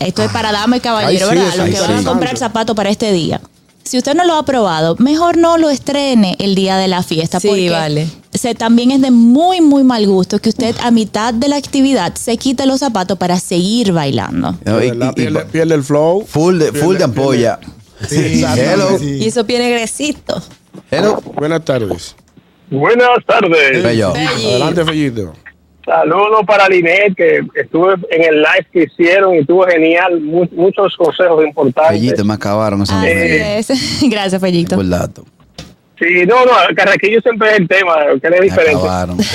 esto 0.00 0.22
es 0.22 0.30
para 0.30 0.52
dama 0.52 0.76
y 0.76 0.80
caballero, 0.80 1.28
Ay, 1.30 1.36
sí, 1.38 1.40
¿verdad? 1.46 1.56
Los 1.56 1.68
que 1.74 1.80
van 1.80 1.98
sí. 2.00 2.04
a 2.06 2.08
comprar 2.10 2.36
zapato 2.36 2.74
para 2.74 2.90
este 2.90 3.10
día. 3.10 3.40
Si 3.84 3.96
usted 3.96 4.14
no 4.14 4.24
lo 4.26 4.34
ha 4.34 4.44
probado, 4.44 4.96
mejor 4.98 5.38
no 5.38 5.56
lo 5.56 5.70
estrene 5.70 6.36
el 6.40 6.54
día 6.54 6.76
de 6.76 6.88
la 6.88 7.02
fiesta. 7.02 7.40
Sí, 7.40 7.48
porque 7.48 7.70
vale. 7.70 8.06
Se, 8.38 8.54
también 8.54 8.90
es 8.90 9.00
de 9.02 9.10
muy, 9.10 9.60
muy 9.60 9.82
mal 9.84 10.06
gusto 10.06 10.38
que 10.38 10.48
usted 10.48 10.74
a 10.82 10.90
mitad 10.90 11.34
de 11.34 11.48
la 11.48 11.56
actividad 11.56 12.14
se 12.14 12.36
quite 12.36 12.64
los 12.66 12.80
zapatos 12.80 13.18
para 13.18 13.38
seguir 13.38 13.92
bailando. 13.92 14.54
No, 14.64 14.76
De 14.78 14.86
y- 14.86 14.90
verdad, 14.90 15.12
y- 15.16 15.20
y- 15.20 15.24
pierde, 15.24 15.44
pierde 15.46 15.74
el 15.74 15.82
flow. 15.82 16.24
full 16.26 16.58
de, 16.58 16.72
Pierde- 16.72 16.80
full 16.84 16.96
de 16.96 17.04
ampolla. 17.04 17.58
Sí, 18.08 18.16
Hello. 18.44 18.54
exactamente. 18.54 19.06
Y 19.24 19.26
eso 19.26 19.44
tiene 19.44 19.70
gresito. 19.70 20.40
Hello. 20.90 21.20
Buenas 21.34 21.64
tardes. 21.64 22.14
Buenas 22.70 23.08
tardes. 23.26 23.82
Bello. 23.82 24.12
Adelante, 24.14 24.84
Fellito. 24.84 25.32
Saludos 25.84 26.42
para 26.46 26.68
Linet, 26.68 27.16
que 27.16 27.40
estuve 27.54 27.94
en 28.10 28.22
el 28.22 28.36
live 28.42 28.66
que 28.70 28.82
hicieron 28.84 29.34
y 29.34 29.38
estuvo 29.38 29.64
genial. 29.66 30.20
Mu- 30.20 30.46
muchos 30.52 30.94
consejos 30.98 31.42
importantes. 31.44 31.98
Bellito, 32.00 32.24
me 32.26 32.34
acabaron. 32.34 32.84
Gracias, 34.02 34.40
Fellito. 34.40 34.76
Por 34.76 34.88
dato. 34.88 35.24
Sí, 35.98 36.24
no, 36.26 36.44
no, 36.44 36.52
Carraquillo 36.76 37.20
siempre 37.20 37.50
es 37.50 37.58
el 37.58 37.68
tema, 37.68 37.96
que 38.22 38.28
es 38.28 38.40
diferente. 38.40 38.80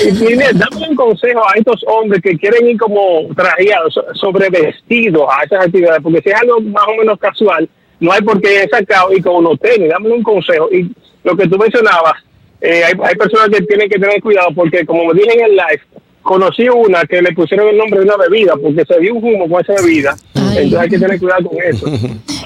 Y 0.04 0.34
dame 0.58 0.88
un 0.88 0.96
consejo 0.96 1.42
a 1.46 1.52
estos 1.58 1.84
hombres 1.86 2.22
que 2.22 2.38
quieren 2.38 2.66
ir 2.68 2.78
como 2.78 3.28
trajeados, 3.36 3.92
so- 3.92 4.04
sobre 4.14 4.48
vestidos 4.48 5.24
a 5.30 5.44
esas 5.44 5.66
actividades, 5.66 6.00
porque 6.02 6.22
si 6.22 6.30
es 6.30 6.34
algo 6.40 6.60
más 6.60 6.84
o 6.88 6.96
menos 6.98 7.18
casual, 7.18 7.68
no 8.00 8.12
hay 8.12 8.22
por 8.22 8.40
qué 8.40 8.66
sacado 8.70 9.12
y 9.12 9.20
con 9.20 9.36
unos 9.36 9.60
tenis. 9.60 9.90
Dame 9.90 10.08
un 10.10 10.22
consejo. 10.22 10.68
Y 10.72 10.90
lo 11.22 11.36
que 11.36 11.46
tú 11.48 11.58
mencionabas, 11.58 12.14
eh, 12.60 12.82
hay, 12.84 12.92
hay 13.02 13.14
personas 13.14 13.48
que 13.50 13.60
tienen 13.62 13.88
que 13.90 13.98
tener 13.98 14.20
cuidado, 14.22 14.48
porque 14.54 14.86
como 14.86 15.04
me 15.06 15.14
dije 15.14 15.34
en 15.34 15.44
el 15.44 15.50
live, 15.56 15.82
conocí 16.22 16.66
una 16.70 17.02
que 17.04 17.20
le 17.20 17.32
pusieron 17.34 17.68
el 17.68 17.76
nombre 17.76 18.00
de 18.00 18.06
una 18.06 18.16
bebida, 18.16 18.54
porque 18.56 18.84
se 18.86 18.98
vio 19.00 19.14
un 19.14 19.22
humo 19.34 19.48
con 19.50 19.60
esa 19.60 19.74
bebida. 19.82 20.16
Entonces 20.34 20.78
hay 20.78 20.88
que 20.88 20.98
tener 20.98 21.18
cuidado 21.20 21.48
con 21.50 21.58
eso. 21.62 21.86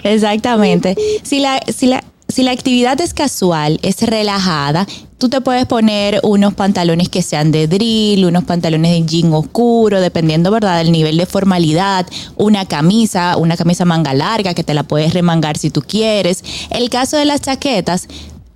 Exactamente. 0.02 0.96
Si 1.22 1.38
la, 1.40 1.60
si 1.68 1.86
la, 1.86 2.02
si 2.38 2.44
la 2.44 2.52
actividad 2.52 3.00
es 3.00 3.14
casual, 3.14 3.80
es 3.82 4.00
relajada, 4.00 4.86
tú 5.18 5.28
te 5.28 5.40
puedes 5.40 5.66
poner 5.66 6.20
unos 6.22 6.54
pantalones 6.54 7.08
que 7.08 7.20
sean 7.20 7.50
de 7.50 7.66
drill, 7.66 8.26
unos 8.26 8.44
pantalones 8.44 8.92
de 8.92 9.04
jean 9.04 9.32
oscuro, 9.32 10.00
dependiendo, 10.00 10.52
¿verdad?, 10.52 10.78
del 10.78 10.92
nivel 10.92 11.16
de 11.16 11.26
formalidad, 11.26 12.06
una 12.36 12.64
camisa, 12.64 13.36
una 13.36 13.56
camisa 13.56 13.84
manga 13.84 14.14
larga 14.14 14.54
que 14.54 14.62
te 14.62 14.72
la 14.72 14.84
puedes 14.84 15.14
remangar 15.14 15.58
si 15.58 15.70
tú 15.70 15.82
quieres. 15.82 16.44
El 16.70 16.90
caso 16.90 17.16
de 17.16 17.24
las 17.24 17.40
chaquetas, 17.40 18.06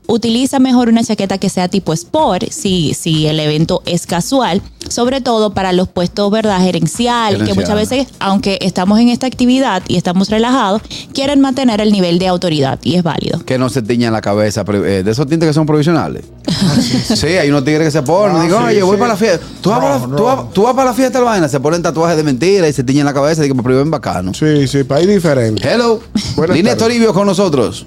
utiliza 0.07 0.59
mejor 0.59 0.89
una 0.89 1.03
chaqueta 1.05 1.39
que 1.39 1.49
sea 1.49 1.69
tipo 1.69 1.93
sport, 1.93 2.45
si, 2.51 2.95
si 2.95 3.27
el 3.27 3.39
evento 3.41 3.83
es 3.87 4.07
casual, 4.07 4.61
sobre 4.89 5.21
todo 5.21 5.55
para 5.55 5.73
los 5.73 5.89
puestos, 5.89 6.31
¿verdad?, 6.31 6.61
gerenciales, 6.61 7.43
que 7.45 7.55
muchas 7.55 7.75
veces, 7.77 8.09
aunque 8.19 8.59
estamos 8.61 8.99
en 9.01 9.09
esta 9.09 9.27
actividad 9.27 9.83
y 9.89 9.97
estamos 9.97 10.29
relajados, 10.29 10.83
quieren 11.15 11.41
mantener 11.41 11.81
el 11.81 11.93
nivel 11.93 12.19
de 12.19 12.27
autoridad 12.29 12.79
y 12.83 12.97
es 12.97 13.03
válido. 13.03 13.41
Que 13.45 13.59
no 13.59 13.69
se 13.71 13.81
tiñan 13.83 14.13
la 14.13 14.21
cabeza. 14.21 14.65
eh, 14.69 15.03
de 15.05 15.11
esos 15.11 15.27
tintes 15.27 15.49
que 15.49 15.53
son 15.55 15.67
provisionales. 15.67 16.25
sí, 17.15 17.27
hay 17.27 17.49
unos 17.49 17.65
tigres 17.65 17.87
que 17.87 17.91
se 17.93 18.03
ponen. 18.03 18.37
Ah, 18.37 18.43
digo, 18.45 18.59
sí, 18.59 18.65
oye, 18.65 18.83
voy 18.83 18.97
para 18.97 19.09
la 19.13 19.17
fiesta. 19.17 19.47
¿Tú 19.61 19.71
vas, 19.71 19.79
para 19.79 19.91
la, 19.99 19.99
Rojo, 20.05 20.17
tú 20.17 20.23
vas- 20.25 20.37
rojo. 20.37 20.51
tú 20.53 20.63
vas 20.65 20.75
para 20.75 20.91
la 20.91 20.95
fiesta 20.95 21.19
de 21.19 21.25
la 21.25 21.31
vaina. 21.31 21.49
Se 21.49 21.61
ponen 21.61 21.81
tatuajes 21.83 22.17
de 22.17 22.23
mentira 22.25 22.69
y 22.69 22.73
se 22.73 22.83
tiñen 22.85 23.05
la 23.07 23.15
cabeza. 23.15 23.43
Digo, 23.43 23.55
pero 23.63 23.79
ven 23.79 23.91
bacano. 23.91 24.35
Sí, 24.35 24.67
sí, 24.67 24.85
país 24.85 25.07
diferente. 25.07 25.67
Hello. 25.67 26.01
Tardes. 26.37 26.77
Toribio 26.77 27.15
con 27.15 27.27
nosotros. 27.27 27.87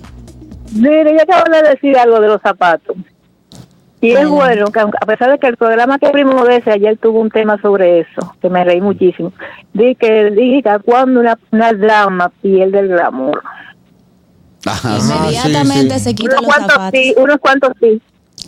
Mire, 0.74 1.14
yo 1.16 1.22
acabo 1.22 1.52
de 1.52 1.70
decir 1.70 1.98
algo 1.98 2.20
de 2.20 2.28
los 2.28 2.42
zapatos. 2.42 2.96
Y 4.02 4.12
es 4.12 4.28
bueno 4.28 4.68
que 4.68 4.80
aunque- 4.82 4.98
a 5.02 5.06
pesar 5.06 5.32
de 5.32 5.40
que 5.40 5.48
el 5.48 5.58
programa 5.58 5.98
que 5.98 6.06
abrimos 6.06 6.48
de 6.48 6.58
ese 6.58 6.72
ayer 6.72 6.98
tuvo 6.98 7.20
un 7.22 7.30
tema 7.32 7.60
sobre 7.62 8.02
eso, 8.02 8.36
que 8.42 8.50
me 8.50 8.64
reí 8.64 8.80
muchísimo, 8.82 9.32
di 9.74 9.96
que 9.96 10.30
diga 10.32 10.78
cuando 10.80 11.20
una, 11.22 11.40
una 11.52 11.74
dama 11.74 12.30
pierde 12.42 12.80
el 12.80 12.90
glamour. 12.90 13.42
Ajá. 14.66 14.98
Inmediatamente 14.98 15.94
sí, 15.96 16.00
sí. 16.00 16.04
se 16.06 16.16
quita 16.16 16.32
Unos 16.40 16.42
los 16.42 16.46
cuantos 16.56 16.72
zapatos. 16.74 17.00
sí, 17.00 17.14
unos 17.18 17.38
cuantos 17.38 17.72
sí. 17.80 18.02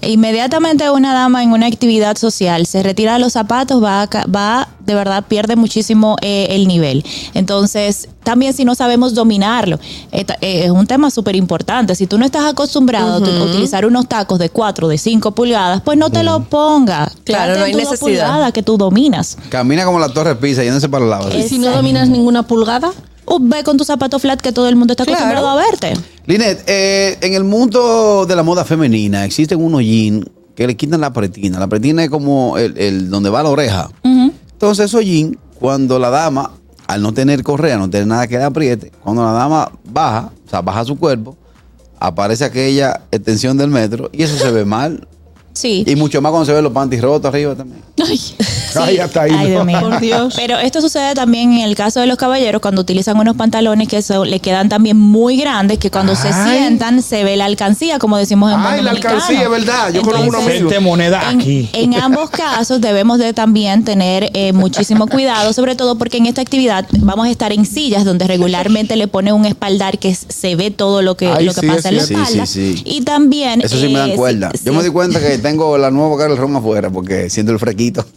Inmediatamente 0.08 0.90
una 0.90 1.14
dama 1.14 1.44
en 1.44 1.52
una 1.52 1.68
actividad 1.68 2.18
social 2.18 2.66
se 2.66 2.82
retira 2.82 3.14
de 3.14 3.20
los 3.20 3.34
zapatos, 3.34 3.84
va, 3.84 4.02
a 4.02 4.08
ca- 4.08 4.26
va 4.26 4.70
de 4.86 4.96
verdad, 4.96 5.26
pierde 5.28 5.56
muchísimo 5.58 6.16
eh, 6.22 6.48
el 6.52 6.66
nivel. 6.68 7.04
Entonces, 7.34 8.08
también 8.24 8.54
si 8.54 8.64
no 8.64 8.74
sabemos 8.74 9.14
dominarlo, 9.14 9.80
eh, 10.14 10.26
es 10.42 10.72
un 10.72 10.88
tema 10.88 11.12
súper 11.12 11.36
importante. 11.36 11.94
Si 11.94 12.08
tú 12.08 12.18
no 12.18 12.26
estás 12.26 12.46
acostumbrado 12.46 13.16
a 13.16 13.44
utilizar 13.44 13.86
unos 13.86 14.08
tacos 14.08 14.40
de 14.40 14.50
4, 14.50 14.88
de 14.88 14.98
5 14.98 15.32
pulgadas, 15.32 15.82
pues 15.84 15.98
no 15.98 16.10
te 16.10 16.24
lo 16.24 16.42
pongas. 16.46 17.14
Claro, 17.26 17.54
Quédate 17.54 17.60
no 17.60 17.66
hay 17.66 17.74
necesidad. 17.76 18.00
pulgadas 18.00 18.52
que 18.54 18.64
tú 18.64 18.78
dominas. 18.78 19.38
Camina 19.50 19.84
como 19.86 20.00
la 20.00 20.10
torre 20.10 20.36
Pisa, 20.36 20.64
yéndose 20.64 20.88
para 20.88 21.04
el 21.04 21.10
lado. 21.10 21.30
Es- 21.30 21.50
Si 21.50 21.60
no 21.60 21.70
dominas 21.72 22.08
ninguna 22.08 22.44
pulgada, 22.44 22.92
Uh, 23.28 23.40
ve 23.42 23.64
con 23.64 23.76
tu 23.78 23.84
zapato 23.84 24.20
flat 24.20 24.40
que 24.42 24.52
todo 24.54 24.70
el 24.70 24.76
mundo 24.78 24.94
está 24.94 25.04
Claro. 25.06 25.20
acostumbrado 25.26 25.50
a 25.50 25.56
verte. 25.62 25.94
Linet, 26.26 26.64
eh, 26.68 27.18
en 27.22 27.34
el 27.34 27.44
mundo 27.44 28.26
de 28.26 28.36
la 28.36 28.44
moda 28.44 28.64
femenina 28.64 29.26
existen 29.26 29.62
unos 29.62 29.82
jeans 29.82 30.26
que 30.56 30.66
le 30.66 30.76
quitan 30.78 31.02
la 31.02 31.12
pretina. 31.14 31.60
La 31.60 31.68
pretina 31.68 32.04
es 32.04 32.10
como 32.10 32.58
el, 32.58 32.78
el 32.78 33.10
donde 33.10 33.30
va 33.30 33.44
la 33.44 33.50
oreja. 33.50 33.90
Entonces, 34.04 34.86
esos 34.86 35.04
jeans, 35.04 35.38
cuando 35.60 36.00
la 36.00 36.10
dama, 36.10 36.52
al 36.88 37.02
no 37.02 37.14
tener 37.14 37.44
correa, 37.44 37.78
no 37.78 37.90
tener 37.90 38.08
nada 38.08 38.28
que 38.28 38.38
le 38.38 38.44
apriete, 38.44 38.92
cuando 39.04 39.24
la 39.24 39.32
dama 39.34 39.72
baja, 39.84 40.32
o 40.46 40.50
sea, 40.50 40.62
baja 40.62 40.84
su 40.86 40.98
cuerpo, 40.98 41.38
aparece 42.00 42.46
aquella 42.46 43.02
extensión 43.12 43.58
del 43.58 43.70
metro 43.70 44.10
y 44.14 44.24
eso 44.24 44.38
se 44.38 44.50
ve 44.52 44.66
mal. 44.78 45.08
Sí. 45.58 45.84
Y 45.88 45.96
mucho 45.96 46.22
más 46.22 46.30
cuando 46.32 46.46
se 46.46 46.54
ven 46.54 46.64
los 46.64 46.72
panties 46.74 47.02
rotos 47.02 47.30
arriba 47.30 47.56
también. 47.56 47.82
ay, 48.08 48.20
Ay, 48.76 48.98
hasta 49.00 49.24
ahí. 49.24 49.32
Ay, 49.36 49.50
Dios 49.50 49.66
mío. 49.66 49.80
Por 49.82 50.00
Dios. 50.00 50.34
Pero 50.36 50.58
esto 50.60 50.82
sucede 50.82 51.16
también 51.16 51.52
en 51.54 51.62
el 51.62 51.76
caso 51.76 52.00
de 52.00 52.06
los 52.06 52.18
caballeros 52.18 52.62
cuando 52.62 52.82
utilizan 52.82 53.18
unos 53.18 53.36
pantalones 53.36 53.88
que 53.88 53.98
eso 53.98 54.24
le 54.24 54.40
quedan 54.40 54.70
también 54.70 54.98
muy 54.98 55.38
grandes, 55.38 55.80
que 55.80 55.90
cuando 55.90 56.16
se 56.16 56.32
sientan 56.32 57.02
se 57.02 57.24
ve 57.24 57.38
la 57.38 57.46
alcancía, 57.46 57.98
como 57.98 58.18
decimos 58.18 58.54
en 58.54 58.60
Ay, 58.60 58.82
la 58.84 58.90
dominicano. 58.92 59.16
alcancía, 59.16 59.44
es 59.44 59.50
verdad. 59.50 59.92
Yo 59.94 60.02
conozco 60.04 60.28
unos 60.28 60.36
Entonces, 60.42 60.52
amigos. 60.52 60.72
Vente 60.72 60.80
moneda 60.86 61.30
aquí. 61.30 61.70
en 61.74 61.96
ambos 61.96 62.30
casos 62.30 62.82
debemos 62.82 63.18
de 63.18 63.34
también 63.34 63.84
tener 63.84 64.30
eh, 64.36 64.54
muchísimo 64.54 65.08
cuidado, 65.08 65.52
sobre 65.54 65.76
todo 65.76 65.98
porque 65.98 66.18
en 66.18 66.28
esta 66.28 66.42
actividad 66.42 66.86
vamos 67.00 67.26
a 67.26 67.32
estar 67.32 67.52
en 67.52 67.66
sillas 67.66 68.06
donde 68.06 68.28
regularmente 68.28 68.96
le 68.96 69.08
pone 69.08 69.34
un 69.34 69.46
espaldar 69.46 69.98
que 69.98 70.14
se 70.14 70.56
ve 70.56 70.70
todo 70.70 71.02
lo 71.02 71.18
que, 71.18 71.28
Ay, 71.28 71.46
lo 71.46 71.54
que 71.54 71.62
sí, 71.62 71.68
pasa 71.68 71.90
en 71.90 71.96
la 71.98 72.04
espalda. 72.04 72.46
Sí, 72.46 72.74
sí, 72.76 72.78
sí. 72.78 72.84
Y 72.86 73.02
también... 73.02 73.62
Eso 73.62 73.78
sí 73.80 73.88
me 73.88 73.98
dan 74.00 74.12
eh, 74.12 74.16
cuerda. 74.16 74.52
sí, 74.54 74.62
Yo 74.66 74.74
me 74.74 74.84
di 74.84 74.90
cuenta 74.90 75.20
que 75.20 75.38
tengo 75.48 75.78
la 75.78 75.92
nueva 75.92 76.18
Carol 76.18 76.36
Ron 76.38 76.56
afuera 76.58 76.90
porque 76.90 77.30
siento 77.30 77.52
el 77.54 77.60
frequito. 77.60 78.06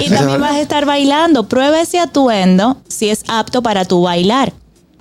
Y 0.00 0.08
también 0.10 0.40
vas 0.40 0.52
a 0.52 0.60
estar 0.60 0.84
bailando. 0.86 1.48
Prueba 1.48 1.80
ese 1.80 1.98
atuendo 1.98 2.76
si 2.88 3.08
es 3.10 3.22
apto 3.28 3.62
para 3.62 3.84
tu 3.84 4.02
bailar. 4.02 4.52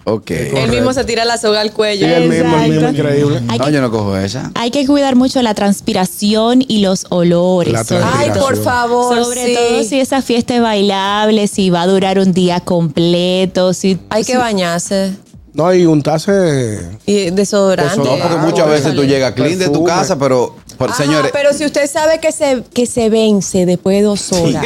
ok. 0.06 0.32
Él 0.32 0.70
mismo 0.70 0.94
se 0.94 1.04
tira 1.04 1.26
la 1.26 1.38
soga 1.38 1.62
al 1.62 1.70
Sí, 1.70 1.76
cuello. 1.76 2.08
el 2.08 2.30
mismo, 2.30 2.58
el 2.58 2.72
mismo, 2.72 2.90
increíble. 2.90 3.42
Hay 3.48 3.60
No, 3.60 3.66
que- 3.66 3.72
yo 3.72 3.82
no 3.82 3.92
cojo 3.92 4.18
esa. 4.18 4.52
Hay 4.56 4.72
que 4.72 4.86
cuidar 4.88 5.16
mucho 5.16 5.42
la 5.42 5.54
transpiración 5.54 6.64
y 6.68 6.80
los 6.80 7.06
olores. 7.10 7.92
Ay, 7.92 8.32
por 8.32 8.56
favor, 8.64 9.24
Sobre 9.24 9.46
sí. 9.46 9.54
todo 9.56 9.84
si 9.84 10.00
esa 10.00 10.22
fiesta 10.22 10.56
es 10.56 10.62
bailable, 10.62 11.48
si 11.48 11.70
va 11.70 11.84
a 11.84 11.88
durar 11.88 12.18
un 12.20 12.34
día 12.34 12.60
completo, 12.62 13.74
si 13.74 14.00
Hay 14.10 14.24
que 14.24 14.38
bañarse. 14.38 15.14
No, 15.54 15.74
y 15.74 15.86
untarse. 15.86 16.82
Y 17.06 17.30
desodorante. 17.32 17.98
No, 17.98 18.18
porque 18.22 18.36
muchas 18.38 18.68
veces 18.68 18.94
tú 18.94 19.06
llegas 19.06 19.32
clean 19.32 19.58
de 19.58 19.70
tu 19.70 19.86
casa, 19.86 20.20
pero, 20.20 20.54
por- 20.78 20.90
Ajá, 20.90 21.04
señores, 21.04 21.32
pero 21.34 21.54
si 21.54 21.66
usted 21.66 21.90
sabe 21.90 22.20
que 22.20 22.32
se, 22.32 22.64
que 22.74 22.86
se 22.86 23.10
vence 23.10 23.66
después 23.66 23.98
de 23.98 24.04
dos 24.04 24.32
horas, 24.34 24.66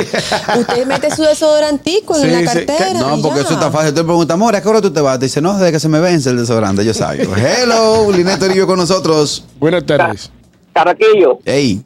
usted 0.58 0.86
mete 0.86 1.10
su 1.16 1.24
desodorantico 1.24 2.16
en 2.18 2.22
Sí, 2.24 2.28
la 2.30 2.40
sí, 2.40 2.46
cartera. 2.66 2.94
no, 3.00 3.22
porque 3.22 3.40
ya. 3.40 3.46
eso 3.46 3.54
está 3.54 3.72
fácil. 3.72 3.92
Tú 3.94 3.98
le 4.02 4.04
preguntas, 4.06 4.34
amor, 4.34 4.56
¿a 4.56 4.62
qué 4.62 4.68
hora 4.68 4.82
tú 4.82 4.92
te 4.92 5.02
vas? 5.02 5.20
Te 5.20 5.26
dice, 5.26 5.42
no, 5.42 5.58
desde 5.58 5.72
que 5.72 5.80
se 5.80 5.90
me 5.90 6.00
vence 6.00 6.30
el 6.30 6.38
desodorante, 6.38 6.84
yo 6.86 6.94
sabía. 6.94 7.24
Hello, 7.64 8.12
Linet 8.12 8.40
Toribio 8.40 8.66
con 8.68 8.78
nosotros. 8.78 9.44
Buenas 9.60 9.86
tardes. 9.86 10.32
Carraquillo, 10.74 11.40
Ey, 11.46 11.82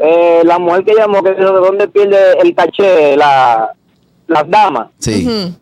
eh, 0.00 0.42
la 0.44 0.58
mujer 0.58 0.84
que 0.84 0.94
llamó, 0.94 1.22
que 1.22 1.30
dijo 1.34 1.52
de 1.52 1.60
dónde 1.60 1.88
pierde 1.88 2.16
el 2.42 2.54
caché, 2.54 3.16
la, 3.16 3.72
las 4.28 4.48
damas, 4.48 4.88
Sí. 4.98 5.54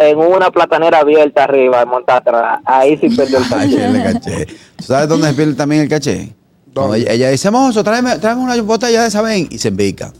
En 0.00 0.18
una 0.18 0.50
platanera 0.50 0.98
abierta 0.98 1.44
arriba, 1.44 1.84
montada 1.84 2.18
atrás, 2.18 2.60
ahí 2.64 2.96
sí 2.98 3.08
perdió 3.10 3.38
el 3.38 3.44
Ay, 3.52 3.70
caché. 3.70 3.84
el 3.86 4.02
caché. 4.02 4.46
¿Tú 4.76 4.84
¿Sabes 4.84 5.08
dónde 5.08 5.28
se 5.28 5.34
pierde 5.34 5.54
también 5.54 5.82
el 5.82 5.88
caché? 5.88 6.34
Ella, 6.94 7.12
ella 7.12 7.30
dice, 7.30 7.50
mozo, 7.50 7.82
tráeme, 7.82 8.18
tráeme 8.18 8.42
una 8.42 8.60
botella 8.62 9.02
de 9.02 9.08
esa 9.08 9.20
ven 9.20 9.48
y 9.50 9.58
se 9.58 9.68
embica. 9.68 10.12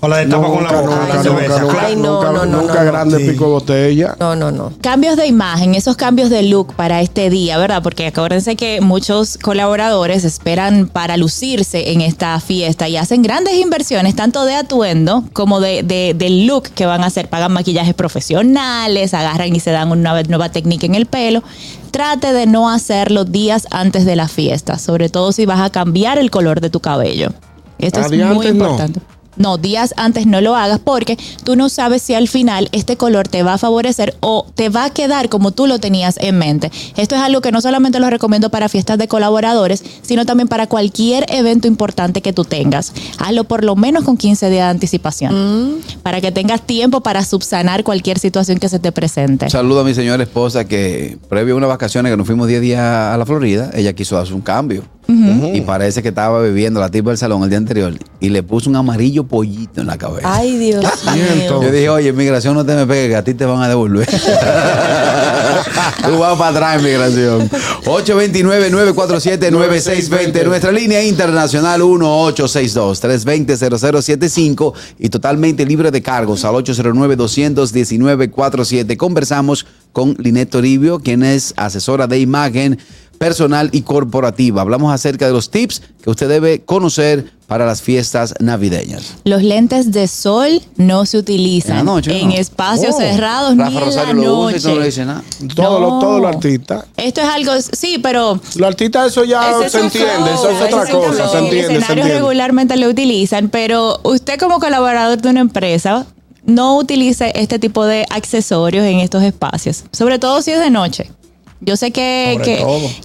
O 0.00 0.08
la 0.08 0.18
destapa 0.18 0.46
con 0.48 0.62
la 0.62 0.72
boca. 0.72 0.82
nunca, 0.96 1.22
cerveza. 1.22 1.60
nunca, 1.60 1.86
Ay, 1.86 1.96
no, 1.96 2.02
nunca, 2.14 2.32
no, 2.32 2.46
no, 2.46 2.60
nunca 2.62 2.80
no, 2.84 2.84
grande 2.92 3.18
Sí. 3.18 3.30
pico 3.30 3.44
de 3.46 3.50
botella. 3.50 4.16
No, 4.20 4.36
no, 4.36 4.50
no. 4.52 4.72
Cambios 4.82 5.16
de 5.16 5.26
imagen, 5.26 5.74
esos 5.74 5.96
cambios 5.96 6.28
de 6.28 6.42
look 6.42 6.74
para 6.74 7.00
este 7.00 7.30
día, 7.30 7.56
¿verdad? 7.56 7.82
Porque 7.82 8.06
acuérdense 8.08 8.56
que 8.56 8.80
muchos 8.82 9.38
colaboradores 9.38 10.24
esperan 10.24 10.86
para 10.86 11.16
lucirse 11.16 11.92
en 11.92 12.02
esta 12.02 12.38
fiesta 12.40 12.88
y 12.88 12.96
hacen 12.98 13.22
grandes 13.22 13.54
inversiones, 13.54 14.14
tanto 14.14 14.44
de 14.44 14.54
atuendo 14.54 15.24
como 15.32 15.60
de, 15.60 15.82
de- 15.82 16.14
del 16.14 16.46
look 16.46 16.64
que 16.74 16.84
van 16.84 17.02
a 17.02 17.06
hacer. 17.06 17.28
Pagan 17.28 17.52
maquillajes 17.52 17.94
profesionales, 17.94 19.14
agarran 19.14 19.54
y 19.56 19.60
se 19.60 19.70
dan 19.70 19.90
una 19.90 20.22
nueva 20.24 20.50
técnica 20.50 20.84
en 20.86 20.94
el 20.94 21.06
pelo. 21.06 21.42
Trate 21.90 22.32
de 22.34 22.46
no 22.46 22.68
hacerlo 22.70 23.24
días 23.24 23.66
antes 23.70 24.04
de 24.04 24.16
la 24.16 24.28
fiesta, 24.28 24.78
sobre 24.78 25.08
todo 25.08 25.32
si 25.32 25.46
vas 25.46 25.60
a 25.60 25.70
cambiar 25.70 26.18
el 26.18 26.30
color 26.30 26.60
de 26.60 26.68
tu 26.68 26.80
cabello. 26.80 27.30
Esto 27.78 28.00
es 28.00 28.10
muy 28.12 28.52
no. 28.52 28.76
No, 29.36 29.58
días 29.58 29.94
antes 29.96 30.26
no 30.26 30.40
lo 30.40 30.56
hagas 30.56 30.80
porque 30.82 31.18
tú 31.44 31.56
no 31.56 31.68
sabes 31.68 32.02
si 32.02 32.14
al 32.14 32.28
final 32.28 32.68
este 32.72 32.96
color 32.96 33.28
te 33.28 33.42
va 33.42 33.54
a 33.54 33.58
favorecer 33.58 34.14
o 34.20 34.46
te 34.54 34.68
va 34.68 34.84
a 34.84 34.90
quedar 34.90 35.28
como 35.28 35.50
tú 35.50 35.66
lo 35.66 35.78
tenías 35.78 36.16
en 36.20 36.38
mente. 36.38 36.70
Esto 36.96 37.14
es 37.14 37.20
algo 37.20 37.40
que 37.40 37.52
no 37.52 37.60
solamente 37.60 38.00
lo 38.00 38.10
recomiendo 38.10 38.50
para 38.50 38.68
fiestas 38.68 38.98
de 38.98 39.08
colaboradores, 39.08 39.84
sino 40.02 40.26
también 40.26 40.48
para 40.48 40.66
cualquier 40.66 41.26
evento 41.28 41.68
importante 41.68 42.22
que 42.22 42.32
tú 42.32 42.44
tengas. 42.44 42.92
Hazlo 43.18 43.44
por 43.44 43.64
lo 43.64 43.76
menos 43.76 44.04
con 44.04 44.16
15 44.16 44.50
días 44.50 44.64
de 44.64 44.70
anticipación 44.70 45.82
para 46.02 46.20
que 46.20 46.32
tengas 46.32 46.62
tiempo 46.62 47.00
para 47.00 47.24
subsanar 47.24 47.84
cualquier 47.84 48.18
situación 48.18 48.58
que 48.58 48.68
se 48.68 48.78
te 48.78 48.92
presente. 48.92 49.46
Un 49.46 49.50
saludo 49.50 49.80
a 49.80 49.84
mi 49.84 49.94
señora 49.94 50.22
esposa 50.22 50.66
que 50.66 51.18
previo 51.28 51.54
a 51.54 51.56
unas 51.58 51.68
vacaciones 51.68 52.12
que 52.12 52.16
nos 52.16 52.26
fuimos 52.26 52.48
10 52.48 52.60
días 52.60 52.80
a 52.80 53.16
la 53.16 53.26
Florida, 53.26 53.70
ella 53.74 53.92
quiso 53.92 54.18
hacer 54.18 54.34
un 54.34 54.40
cambio. 54.40 54.84
Y 55.08 55.60
parece 55.60 56.02
que 56.02 56.08
estaba 56.08 56.40
bebiendo 56.40 56.80
la 56.80 56.90
tipa 56.90 57.10
del 57.10 57.18
salón 57.18 57.44
el 57.44 57.48
día 57.48 57.58
anterior 57.58 57.94
y 58.18 58.28
le 58.28 58.42
puso 58.42 58.68
un 58.68 58.74
amarillo 58.76 59.22
pollito 59.24 59.80
en 59.80 59.86
la 59.86 59.96
cabeza. 59.96 60.28
Ay, 60.32 60.58
Dios 60.58 60.82
mío. 61.14 61.62
Yo 61.62 61.70
dije, 61.70 61.88
oye, 61.88 62.08
inmigración 62.08 62.54
no 62.54 62.66
te 62.66 62.74
me 62.74 62.84
pegue, 62.86 63.10
que 63.10 63.16
a 63.16 63.22
ti 63.22 63.34
te 63.34 63.44
van 63.44 63.62
a 63.62 63.68
devolver. 63.68 64.08
Tú 66.06 66.18
vas 66.18 66.36
para 66.36 66.50
atrás, 66.50 66.80
inmigración. 66.80 67.48
829-947-9620. 67.84 70.44
Nuestra 70.44 70.72
línea 70.72 71.04
internacional 71.04 71.80
1862-320-0075 71.82 74.72
y 74.98 75.08
totalmente 75.08 75.64
libre 75.64 75.92
de 75.92 76.02
cargos 76.02 76.44
al 76.44 76.54
809-219-47. 76.56 78.96
Conversamos 78.96 79.66
con 79.92 80.16
Linet 80.18 80.50
Toribio, 80.50 80.98
quien 80.98 81.22
es 81.22 81.54
asesora 81.56 82.06
de 82.06 82.18
imagen 82.18 82.78
personal 83.18 83.70
y 83.72 83.82
corporativa. 83.82 84.62
Hablamos 84.62 84.92
acerca 84.92 85.26
de 85.26 85.32
los 85.32 85.50
tips 85.50 85.82
que 86.02 86.10
usted 86.10 86.28
debe 86.28 86.62
conocer 86.62 87.32
para 87.46 87.64
las 87.64 87.80
fiestas 87.80 88.34
navideñas. 88.40 89.14
Los 89.24 89.42
lentes 89.42 89.92
de 89.92 90.08
sol 90.08 90.60
no 90.76 91.06
se 91.06 91.16
utilizan 91.18 91.72
En 91.72 91.76
la 91.86 91.92
noche, 91.92 92.20
en 92.20 92.28
¿no? 92.30 92.34
espacios 92.34 92.94
Oh. 92.96 92.98
cerrados 92.98 93.56
Rafa 93.56 93.70
ni 93.70 93.76
en 93.76 93.84
la 93.84 94.12
lo 94.12 94.40
usa 94.40 94.50
y 94.50 94.54
noche. 94.54 94.68
no 94.68 94.80
le 94.80 94.86
dice 94.86 95.04
nada. 95.04 95.22
Todos 95.54 95.80
No. 95.80 95.90
los 95.90 96.00
todos 96.00 96.20
los 96.22 96.34
artistas. 96.34 96.84
Esto 96.96 97.20
es 97.20 97.26
algo, 97.28 97.52
sí, 97.72 97.98
pero 98.02 98.40
Los 98.56 98.68
artistas 98.68 99.12
eso 99.12 99.24
ya 99.24 99.68
se 99.68 99.78
entiende, 99.80 100.34
eso 100.34 100.50
es 100.50 100.60
otra 100.62 100.90
cosa, 100.90 101.28
se 101.28 101.38
entiende, 101.38 101.60
escenarios 101.60 101.88
entiende. 101.90 102.14
regularmente 102.14 102.76
lo 102.76 102.88
utilizan, 102.88 103.48
pero 103.48 104.00
usted 104.02 104.38
como 104.40 104.58
colaborador 104.58 105.22
de 105.22 105.28
una 105.30 105.40
empresa 105.40 106.04
no 106.44 106.76
utilice 106.76 107.32
este 107.36 107.58
tipo 107.60 107.84
de 107.86 108.06
accesorios 108.10 108.84
en 108.86 108.98
estos 109.00 109.22
espacios, 109.22 109.84
sobre 109.92 110.18
todo 110.18 110.42
si 110.42 110.50
es 110.50 110.58
de 110.60 110.70
noche. 110.70 111.10
Yo 111.60 111.76
sé 111.76 111.90
que, 111.90 112.38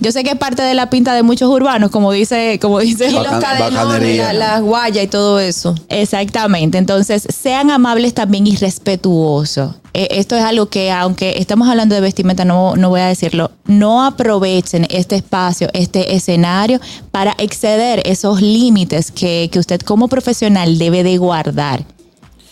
yo 0.02 0.12
sé 0.12 0.24
que 0.26 0.32
es 0.32 0.36
parte 0.36 0.62
de 0.62 0.74
la 0.74 0.90
pinta 0.90 1.14
de 1.14 1.24
muchos 1.24 1.50
urbanos, 1.50 1.90
como 1.90 2.12
dice, 2.12 2.60
como 2.62 2.80
dice 2.80 3.08
Y 3.10 3.12
los 3.14 3.26
cadenones, 3.28 4.18
la- 4.18 4.34
las 4.34 4.62
guayas 4.62 5.06
y 5.06 5.08
todo 5.08 5.40
eso. 5.40 5.74
Exactamente. 5.88 6.78
Entonces, 6.78 7.26
sean 7.34 7.72
amables 7.72 8.14
también 8.14 8.46
y 8.48 8.56
respetuosos. 8.58 9.76
Eh, 9.94 10.08
esto 10.12 10.36
es 10.36 10.44
algo 10.44 10.68
que, 10.68 10.92
aunque 10.92 11.36
estamos 11.38 11.68
hablando 11.70 11.96
de 11.96 12.02
vestimenta, 12.02 12.44
no, 12.46 12.76
no 12.76 12.90
voy 12.90 13.02
a 13.02 13.08
decirlo, 13.08 13.52
no 13.66 14.04
aprovechen 14.06 14.86
este 14.90 15.16
espacio, 15.16 15.70
este 15.74 16.16
escenario 16.16 16.80
para 17.12 17.34
exceder 17.38 18.02
esos 18.06 18.42
límites 18.42 19.12
que, 19.12 19.50
que 19.52 19.60
usted 19.60 19.80
como 19.82 20.08
profesional 20.08 20.78
debe 20.78 21.04
de 21.04 21.18
guardar. 21.18 21.84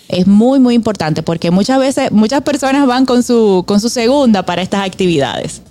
Es 0.07 0.27
muy, 0.27 0.59
muy 0.59 0.73
importante 0.75 1.23
porque 1.23 1.51
muchas 1.51 1.79
veces, 1.79 2.11
muchas 2.11 2.41
personas 2.41 2.87
van 2.87 3.05
con 3.05 3.21
su, 3.21 3.63
con 3.67 3.79
su 3.79 3.89
segunda 3.89 4.43
para 4.43 4.61
estas 4.61 4.85
actividades. 4.85 5.61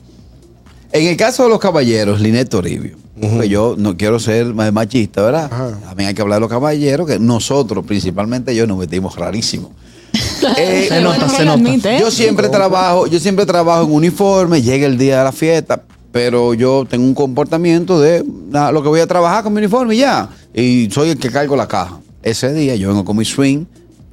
En 0.92 1.06
el 1.06 1.16
caso 1.16 1.42
de 1.44 1.50
los 1.50 1.58
caballeros, 1.58 2.20
Linet 2.20 2.48
Toribio, 2.48 2.96
porque 3.20 3.48
yo 3.48 3.74
no 3.76 3.96
quiero 3.96 4.18
ser 4.18 4.54
más 4.54 4.72
machista, 4.72 5.22
¿verdad? 5.22 5.50
También 5.82 6.08
hay 6.08 6.14
que 6.14 6.22
hablar 6.22 6.36
de 6.36 6.40
los 6.40 6.48
caballeros, 6.48 7.06
que 7.06 7.18
nosotros, 7.18 7.84
principalmente 7.84 8.54
yo, 8.54 8.66
nos 8.66 8.78
vestimos 8.78 9.16
rarísimo. 9.16 9.72
Eh, 10.56 10.86
Se 10.88 11.00
nota, 11.00 11.28
se 11.28 11.44
nota. 11.44 11.96
¿eh? 11.96 11.98
Yo 12.00 12.12
siempre 12.12 12.48
trabajo, 12.48 13.08
yo 13.08 13.18
siempre 13.18 13.44
trabajo 13.44 13.84
en 13.84 13.92
uniforme, 13.92 14.62
llega 14.62 14.86
el 14.86 14.96
día 14.96 15.18
de 15.18 15.24
la 15.24 15.32
fiesta, 15.32 15.82
pero 16.12 16.54
yo 16.54 16.86
tengo 16.88 17.04
un 17.04 17.14
comportamiento 17.14 18.00
de 18.00 18.24
nada, 18.48 18.70
lo 18.70 18.82
que 18.82 18.88
voy 18.88 19.00
a 19.00 19.06
trabajar 19.06 19.42
con 19.42 19.52
mi 19.52 19.58
uniforme 19.58 19.96
y 19.96 19.98
ya. 19.98 20.28
Y 20.54 20.88
soy 20.92 21.10
el 21.10 21.18
que 21.18 21.30
cargo 21.30 21.56
la 21.56 21.66
caja. 21.66 21.98
Ese 22.22 22.52
día 22.52 22.76
yo 22.76 22.88
vengo 22.88 23.04
con 23.04 23.16
mi 23.16 23.24
swing 23.24 23.64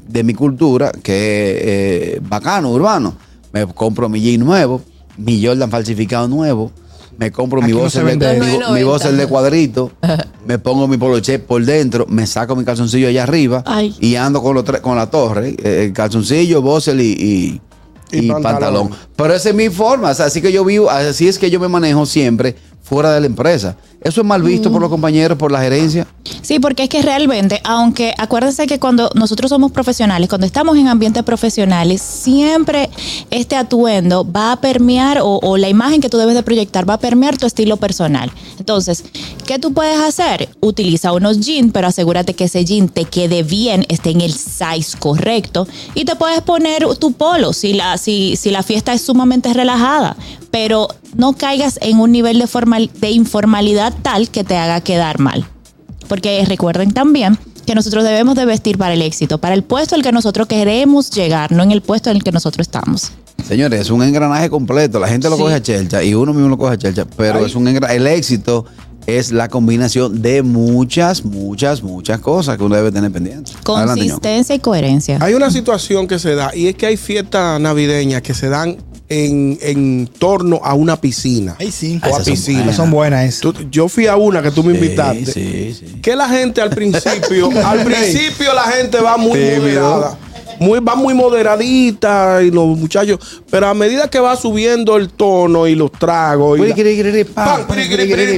de 0.08 0.24
mi 0.24 0.34
cultura, 0.34 0.92
que 1.04 1.52
es 1.52 2.18
eh, 2.18 2.20
bacano, 2.24 2.72
urbano. 2.72 3.16
Me 3.54 3.66
compro 3.68 4.10
mi 4.10 4.20
jean 4.20 4.40
nuevo, 4.42 4.82
mi 5.18 5.44
Jordan 5.46 5.70
falsificado 5.70 6.28
nuevo. 6.28 6.72
Me 7.18 7.32
compro 7.32 7.62
mi 7.62 7.72
no 7.72 7.78
voz 7.80 7.94
de, 7.94 8.04
mi, 8.04 8.12
eso. 8.46 8.74
mi 8.74 8.84
voz 8.84 9.02
de 9.18 9.26
cuadrito, 9.28 9.90
me 10.46 10.60
pongo 10.60 10.86
mi 10.86 10.98
poloche 10.98 11.40
por 11.40 11.64
dentro, 11.64 12.06
me 12.10 12.28
saco 12.28 12.58
mi 12.58 12.66
calzoncillo 12.66 13.08
allá 13.08 13.24
arriba 13.24 13.64
Ay. 13.66 13.96
y 14.02 14.16
ando 14.16 14.42
con, 14.44 14.54
los 14.54 14.66
tres- 14.66 14.82
con 14.82 14.98
la 14.98 15.10
torre, 15.10 15.56
eh, 15.64 15.86
el 15.86 15.94
calzoncillo, 15.94 16.62
bossel 16.62 17.00
y, 17.00 17.06
y, 17.14 17.62
Y 18.12 18.26
y 18.26 18.28
pantalón. 18.28 18.44
pantalón. 18.90 18.90
Pero 19.16 19.34
esa 19.34 19.50
es 19.50 19.56
mi 19.56 19.70
forma, 19.70 20.10
o 20.12 20.14
sea, 20.14 20.26
así 20.26 20.42
que 20.42 20.52
yo 20.52 20.66
vivo, 20.66 20.90
así 20.90 21.30
es 21.30 21.40
que 21.40 21.50
yo 21.50 21.58
me 21.62 21.70
manejo 21.70 22.06
siempre 22.06 22.58
fuera 22.86 23.12
de 23.12 23.20
la 23.20 23.26
empresa. 23.26 23.76
Eso 24.00 24.22
es 24.22 24.28
mal 24.28 24.44
visto 24.44 24.72
por 24.72 24.80
los 24.80 24.92
compañeros, 24.92 25.36
por 25.36 25.52
la 25.52 25.60
gerencia. 25.60 26.06
Sí, 26.44 26.60
porque 26.60 26.84
es 26.84 26.90
que 26.90 27.02
realmente, 27.02 27.60
aunque 27.64 28.14
acuérdense 28.20 28.68
que 28.68 28.78
cuando 28.78 29.10
nosotros 29.16 29.50
somos 29.50 29.72
profesionales, 29.72 30.30
cuando 30.30 30.46
estamos 30.46 30.78
en 30.78 30.88
ambientes 30.88 31.24
profesionales, 31.24 32.04
siempre 32.04 32.92
este 33.32 33.56
atuendo 33.56 34.32
va 34.32 34.52
a 34.52 34.62
permear 34.62 35.22
o, 35.22 35.40
o 35.42 35.58
la 35.58 35.70
imagen 35.70 36.02
que 36.02 36.10
tú 36.10 36.20
debes 36.20 36.36
de 36.36 36.44
proyectar 36.44 36.88
va 36.88 36.96
a 36.96 37.00
permear 37.00 37.36
tu 37.40 37.48
estilo 37.48 37.78
personal. 37.78 38.32
Entonces, 38.60 39.04
¿qué 39.48 39.58
tú 39.58 39.74
puedes 39.74 40.00
hacer? 40.00 40.50
Utiliza 40.60 41.12
unos 41.12 41.40
jeans, 41.40 41.72
pero 41.74 41.88
asegúrate 41.88 42.36
que 42.36 42.44
ese 42.44 42.64
jean 42.64 42.90
te 42.90 43.06
quede 43.06 43.42
bien, 43.42 43.84
esté 43.90 44.12
en 44.12 44.22
el 44.22 44.34
size 44.34 44.96
correcto 45.00 45.68
y 45.96 46.06
te 46.06 46.16
puedes 46.16 46.42
poner 46.42 46.86
tu 47.00 47.14
polo 47.14 47.54
si 47.54 47.74
la, 47.74 47.98
si, 47.98 48.36
si 48.36 48.52
la 48.52 48.62
fiesta 48.62 48.94
es 48.94 49.02
sumamente 49.02 49.52
relajada, 49.52 50.16
pero 50.52 50.90
no 51.18 51.34
caigas 51.34 51.78
en 51.82 52.00
un 52.00 52.12
nivel 52.12 52.40
de, 52.40 52.48
formal, 52.48 52.90
de 53.00 53.12
informalidad 53.12 53.94
tal 54.02 54.30
que 54.30 54.44
te 54.44 54.58
haga 54.58 54.82
quedar 54.82 55.20
mal. 55.20 55.46
Porque 56.08 56.44
recuerden 56.48 56.92
también 56.94 57.38
que 57.66 57.74
nosotros 57.74 58.04
debemos 58.04 58.36
de 58.36 58.46
vestir 58.46 58.78
para 58.78 58.94
el 58.94 59.02
éxito, 59.02 59.40
para 59.40 59.56
el 59.56 59.64
puesto 59.64 59.96
al 59.96 60.04
que 60.04 60.12
nosotros 60.12 60.48
queremos 60.48 61.10
llegar, 61.10 61.52
no 61.52 61.64
en 61.64 61.72
el 61.72 61.82
puesto 61.82 62.10
en 62.12 62.18
el 62.18 62.24
que 62.24 62.32
nosotros 62.32 62.68
estamos. 62.68 63.12
Señores, 63.48 63.82
es 63.82 63.90
un 63.90 64.04
engranaje 64.04 64.50
completo. 64.50 65.00
La 65.00 65.08
gente 65.08 65.30
lo 65.30 65.36
Sí. 65.36 65.42
coge 65.42 65.56
a 65.56 65.62
chelcha 65.62 66.04
y 66.04 66.14
uno 66.14 66.34
mismo 66.34 66.50
lo 66.50 66.58
coge 66.58 66.74
a 66.74 66.78
chelcha, 66.78 67.06
pero 67.18 67.46
es 67.46 67.56
un 67.56 67.66
engra- 67.68 67.92
el 67.92 68.06
éxito 68.08 68.66
es 69.08 69.32
la 69.32 69.50
combinación 69.50 70.22
de 70.22 70.42
muchas, 70.42 71.24
muchas, 71.26 71.84
muchas 71.84 72.20
cosas 72.20 72.58
que 72.58 72.64
uno 72.64 72.76
debe 72.76 72.92
tener 72.92 73.12
pendiente. 73.12 73.52
Adelante. 73.66 74.02
Consistencia 74.02 74.56
y 74.56 74.60
coherencia. 74.60 75.20
Hay 75.22 75.34
una 75.36 75.52
situación 75.52 76.08
que 76.08 76.18
se 76.18 76.34
da 76.36 76.56
y 76.56 76.68
es 76.68 76.76
que 76.76 76.88
hay 76.88 76.98
fiestas 76.98 77.60
navideñas 77.62 78.22
que 78.24 78.34
se 78.34 78.50
dan 78.50 78.78
en, 79.10 79.58
en 79.62 80.08
torno 80.20 80.60
a 80.64 80.74
una 80.74 81.00
piscina. 81.00 81.56
Ay, 81.60 81.72
sí. 81.72 82.00
O 82.04 82.08
a 82.08 82.24
son 82.24 82.24
piscina. 82.26 82.58
buenas. 82.60 82.76
Son 82.76 82.92
buenas 82.92 83.26
esas. 83.26 83.42
Tú- 83.42 83.54
yo 83.70 83.88
fui 83.88 84.08
a 84.08 84.16
una 84.16 84.42
que 84.42 84.52
tú 84.52 84.64
me 84.64 84.74
invitaste. 84.74 85.32
Sí, 85.32 85.78
sí. 85.80 86.02
Que 86.02 86.16
la 86.16 86.28
gente 86.30 86.62
al 86.62 86.70
principio, 86.72 87.50
al 87.66 87.84
principio 87.84 88.54
la 88.54 88.64
gente 88.64 89.00
va 89.00 89.18
muy 89.18 89.40
moderada. 89.40 90.18
Muy, 90.60 90.80
va 90.80 90.96
muy 90.96 91.14
moderadita 91.14 92.42
y 92.42 92.52
los 92.52 92.66
muchachos, 92.78 93.20
pero 93.50 93.68
a 93.68 93.74
medida 93.74 94.10
que 94.10 94.20
va 94.20 94.36
subiendo 94.36 94.96
el 94.98 95.10
tono 95.10 95.68
y 95.68 95.76
los 95.76 95.92
tragos 95.92 96.58
y 96.58 96.62
la- 96.70 96.76
Pan, 97.34 97.66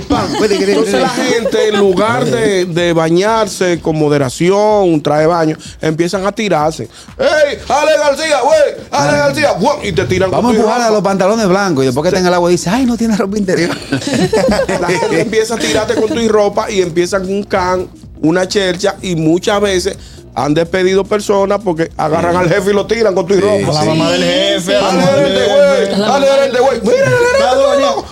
pan. 0.07 0.27
Entonces 0.71 1.01
la 1.01 1.09
gente, 1.09 1.67
en 1.69 1.77
lugar 1.77 2.25
de, 2.25 2.65
de 2.65 2.93
bañarse 2.93 3.79
con 3.81 3.97
moderación, 3.97 4.89
un 4.89 5.01
traje 5.01 5.21
de 5.21 5.27
baño, 5.27 5.57
empiezan 5.81 6.25
a 6.25 6.31
tirarse. 6.31 6.87
¡Ey, 7.17 7.57
Ale 7.69 7.91
García, 7.97 8.39
güey! 8.41 8.87
¡Ale 8.91 9.17
García! 9.17 9.51
¡guau! 9.59 9.77
Y 9.83 9.91
te 9.91 10.05
tiran 10.05 10.31
Vamos 10.31 10.51
a 10.53 10.55
empujar 10.55 10.81
a 10.81 10.89
los 10.89 11.01
pantalones 11.01 11.47
blancos 11.47 11.83
y 11.83 11.87
después 11.87 12.03
que 12.09 12.15
tenga 12.15 12.27
el 12.29 12.33
agua 12.33 12.49
dice, 12.49 12.69
ay, 12.69 12.85
no 12.85 12.97
tiene 12.97 13.15
ropa 13.15 13.37
interior. 13.37 13.75
La 14.81 14.87
gente 14.87 15.21
empieza 15.21 15.55
a 15.55 15.57
tirarte 15.57 15.95
con 15.95 16.07
tu 16.09 16.27
ropa 16.27 16.69
y 16.71 16.81
empieza 16.81 17.19
con 17.19 17.29
un 17.31 17.43
can, 17.43 17.87
una 18.21 18.47
chercha 18.47 18.95
y 19.01 19.15
muchas 19.15 19.61
veces 19.61 19.97
han 20.37 20.53
despedido 20.53 21.03
personas 21.03 21.59
porque 21.63 21.89
agarran 21.97 22.35
al 22.37 22.47
jefe 22.47 22.69
y 22.69 22.73
lo 22.73 22.85
tiran 22.85 23.15
con 23.15 23.25
tu 23.25 23.33
ropa. 23.41 23.71
A 23.71 23.73
la 23.73 23.85
mamá 23.85 24.11
del 24.11 24.23
jefe, 24.23 24.71
gerente, 24.71 25.45
güey. 25.47 25.99
Dale 25.99 26.27
gerente, 26.27 26.59
güey. 26.59 26.81
Mira, 26.83 27.09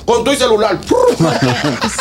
Con 0.06 0.24
tu 0.24 0.34
celular. 0.34 0.80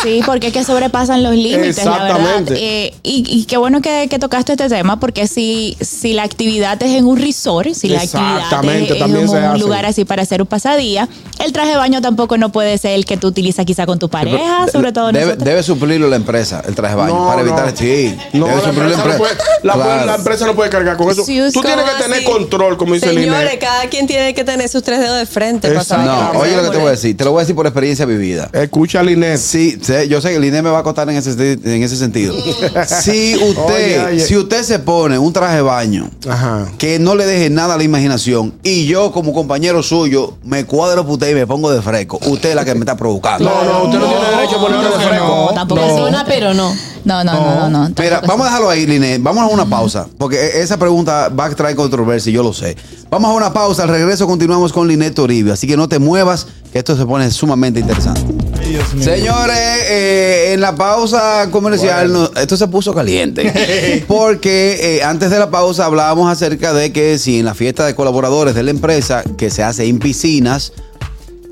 Sí, 0.02 0.20
porque 0.26 0.48
es 0.48 0.52
que 0.52 0.64
sobrepasan 0.64 1.22
los 1.22 1.32
límites, 1.34 1.84
la 1.84 1.90
verdad. 1.92 2.06
Exactamente. 2.10 2.54
Eh, 2.56 2.94
y, 3.02 3.24
y 3.28 3.44
qué 3.44 3.56
bueno 3.56 3.80
que, 3.80 4.08
que 4.10 4.18
tocaste 4.18 4.52
este 4.52 4.68
tema, 4.68 4.98
porque 5.00 5.26
si, 5.26 5.76
si 5.80 6.12
la 6.12 6.22
actividad 6.24 6.82
es 6.82 6.90
en 6.92 7.06
un 7.06 7.16
resort, 7.18 7.72
si 7.74 7.88
la 7.88 8.00
actividad 8.00 8.36
Exactamente, 8.36 8.84
es, 8.86 8.92
es 8.92 8.98
también 8.98 9.24
en 9.24 9.30
un 9.30 9.36
hace. 9.36 9.58
lugar 9.58 9.86
así 9.86 10.04
para 10.04 10.22
hacer 10.22 10.42
un 10.42 10.46
pasadía, 10.48 11.08
el 11.44 11.52
traje 11.52 11.70
de 11.70 11.76
baño 11.76 12.00
tampoco 12.02 12.36
no 12.36 12.50
puede 12.52 12.76
ser 12.78 12.92
el 12.92 13.04
que 13.06 13.16
tú 13.16 13.28
utilizas 13.28 13.64
quizá 13.64 13.86
con 13.86 13.98
tu 13.98 14.08
pareja, 14.08 14.66
sobre 14.70 14.92
todo 14.92 15.10
debe, 15.12 15.62
suplirlo 15.62 16.08
la 16.08 16.16
empresa, 16.16 16.62
el 16.66 16.74
traje 16.74 16.94
de 16.96 17.00
baño, 17.00 17.14
No, 17.14 17.26
para 17.28 17.42
no. 17.42 17.48
evitar. 17.48 17.76
Sí, 17.76 18.16
No, 18.32 18.46
debe 18.46 18.56
la 18.60 18.64
suplirlo 18.68 18.94
empresa, 18.94 19.08
no 19.12 19.18
puede, 19.18 19.34
la, 19.62 19.72
Claro. 19.74 20.06
la 20.06 20.14
empresa 20.16 20.46
no 20.46 20.54
puede 20.54 20.70
cargar 20.70 20.96
con 20.96 21.10
eso. 21.10 21.22
Tú 21.24 21.32
¿cómo 21.54 21.64
tienes 21.64 21.84
que 21.90 22.02
tener 22.02 22.18
así? 22.18 22.24
control, 22.26 22.76
como 22.76 22.94
dice 22.94 23.08
Señores, 23.08 23.30
Linet. 23.44 23.58
cada 23.60 23.86
quien 23.88 24.06
tiene 24.06 24.34
que 24.34 24.44
tener 24.44 24.68
sus 24.68 24.82
tres 24.82 25.00
dedos 25.00 25.18
de 25.18 25.26
frente. 25.26 25.68
para 25.68 25.84
saber. 25.84 26.06
No, 26.06 26.30
oye 26.40 26.56
lo 26.56 26.62
que 26.64 26.70
te 26.70 26.76
voy 26.78 26.88
a 26.88 26.90
decir. 26.90 27.16
Te 27.16 27.24
lo 27.24 27.30
voy 27.32 27.40
a 27.40 27.42
decir 27.42 27.54
por 27.56 27.66
experiencia 27.66 27.93
vivida. 28.04 28.50
Escucha 28.52 29.00
a 29.00 29.02
Linet. 29.04 29.38
Sí, 29.38 29.78
sé- 29.80 30.08
yo 30.08 30.20
sé 30.20 30.30
que 30.30 30.36
el 30.36 30.44
INE 30.44 30.62
me 30.62 30.70
va 30.70 30.80
a 30.80 30.82
costar 30.82 31.08
en 31.08 31.16
ese, 31.16 31.30
en 31.52 31.82
ese 31.82 31.96
sentido. 31.96 32.34
si 33.02 33.34
usted, 33.36 34.04
Oye, 34.04 34.04
oye. 34.14 34.20
si 34.20 34.36
usted 34.36 34.62
se 34.62 34.78
pone 34.80 35.18
un 35.18 35.32
traje 35.32 35.56
de 35.56 35.62
baño 35.62 36.10
Ajá. 36.28 36.66
que 36.78 36.98
no 36.98 37.14
le 37.14 37.26
deje 37.26 37.50
nada 37.50 37.74
a 37.74 37.76
la 37.78 37.84
imaginación 37.84 38.54
y 38.62 38.86
yo 38.86 39.12
como 39.12 39.32
compañero 39.32 39.82
suyo 39.82 40.34
me 40.44 40.64
cuadro 40.64 41.04
por 41.04 41.12
usted 41.14 41.30
y 41.30 41.34
me 41.34 41.46
pongo 41.46 41.70
de 41.72 41.80
fresco, 41.82 42.18
usted 42.26 42.50
es 42.50 42.54
la 42.56 42.64
que 42.64 42.74
me 42.74 42.80
está 42.80 42.96
provocando. 42.96 43.48
No, 43.48 43.64
no, 43.64 43.84
usted 43.84 43.98
no, 43.98 44.06
tiene 44.06 44.36
derecho 44.36 44.56
a 44.56 44.60
ponerse 44.60 44.98
de 44.98 45.04
fresco. 45.06 45.26
no. 45.48 45.54
tampoco. 45.54 45.80
Persona, 45.80 46.24
pero 46.26 46.54
no. 46.54 46.74
No, 47.04 47.22
no, 47.22 47.32
no, 47.34 47.68
no. 47.68 47.88
no, 47.88 47.94
Mira, 47.98 48.20
vamos 48.26 48.46
a 48.46 48.50
dejarlo 48.50 48.70
ahí, 48.70 48.86
Linet. 48.86 49.22
Vamos 49.22 49.42
a 49.42 49.46
una 49.48 49.66
pausa, 49.66 50.06
porque 50.16 50.36
e- 50.42 50.62
esa 50.62 50.78
pregunta 50.78 51.28
va 51.28 51.44
a 51.46 51.50
traer 51.54 51.76
controversia, 51.76 52.32
yo 52.32 52.42
lo 52.42 52.54
sé. 52.54 52.76
Vamos 53.14 53.30
a 53.30 53.34
una 53.34 53.52
pausa, 53.52 53.84
al 53.84 53.90
regreso 53.90 54.26
continuamos 54.26 54.72
con 54.72 54.88
Linet 54.88 55.14
Toribio, 55.14 55.52
así 55.52 55.68
que 55.68 55.76
no 55.76 55.88
te 55.88 56.00
muevas, 56.00 56.48
que 56.72 56.80
esto 56.80 56.96
se 56.96 57.06
pone 57.06 57.30
sumamente 57.30 57.78
interesante. 57.78 58.22
Ay, 58.60 58.70
Dios 58.70 58.92
mío. 58.92 59.04
Señores, 59.04 59.56
eh, 59.88 60.50
en 60.52 60.60
la 60.60 60.74
pausa 60.74 61.48
comercial, 61.52 62.12
no- 62.12 62.28
esto 62.34 62.56
se 62.56 62.66
puso 62.66 62.92
caliente. 62.92 64.02
Porque 64.08 64.96
eh, 64.98 65.04
antes 65.04 65.30
de 65.30 65.38
la 65.38 65.48
pausa 65.48 65.84
hablábamos 65.86 66.28
acerca 66.28 66.72
de 66.74 66.92
que 66.92 67.16
si 67.18 67.38
en 67.38 67.44
la 67.44 67.54
fiesta 67.54 67.86
de 67.86 67.94
colaboradores 67.94 68.56
de 68.56 68.64
la 68.64 68.72
empresa, 68.72 69.22
que 69.38 69.48
se 69.48 69.62
hace 69.62 69.84
en 69.86 70.00
piscinas, 70.00 70.72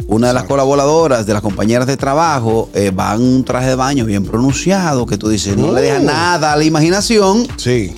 una 0.08 0.26
de 0.26 0.34
las 0.34 0.42
colaboradoras, 0.42 1.26
de 1.26 1.32
las 1.32 1.42
compañeras 1.42 1.86
de 1.86 1.96
trabajo, 1.96 2.70
eh, 2.74 2.90
va 2.90 3.14
en 3.14 3.22
un 3.22 3.44
traje 3.44 3.68
de 3.68 3.76
baño 3.76 4.04
bien 4.04 4.24
pronunciado, 4.24 5.06
que 5.06 5.16
tú 5.16 5.28
dices, 5.28 5.56
no 5.56 5.70
le 5.70 5.80
deja 5.82 6.00
nada 6.00 6.54
a 6.54 6.56
la 6.56 6.64
imaginación, 6.64 7.46
Sí. 7.56 7.94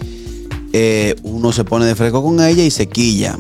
Eh, 0.77 1.15
uno 1.23 1.53
se 1.53 1.63
pone 1.63 1.87
de 1.87 1.95
fresco 1.95 2.21
con 2.21 2.41
ella 2.41 2.65
y 2.65 2.71
se 2.73 2.89
quilla. 2.89 3.39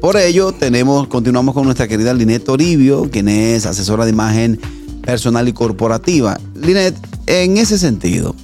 Por 0.00 0.16
ello, 0.16 0.52
tenemos, 0.52 1.08
continuamos 1.08 1.52
con 1.52 1.64
nuestra 1.64 1.88
querida 1.88 2.14
Linet 2.14 2.44
Toribio, 2.44 3.10
quien 3.10 3.28
es 3.28 3.66
asesora 3.66 4.04
de 4.04 4.12
imagen 4.12 4.60
personal 5.02 5.48
y 5.48 5.52
corporativa. 5.52 6.38
Linet, 6.54 6.94
en 7.26 7.56
ese 7.56 7.76
sentido, 7.76 8.36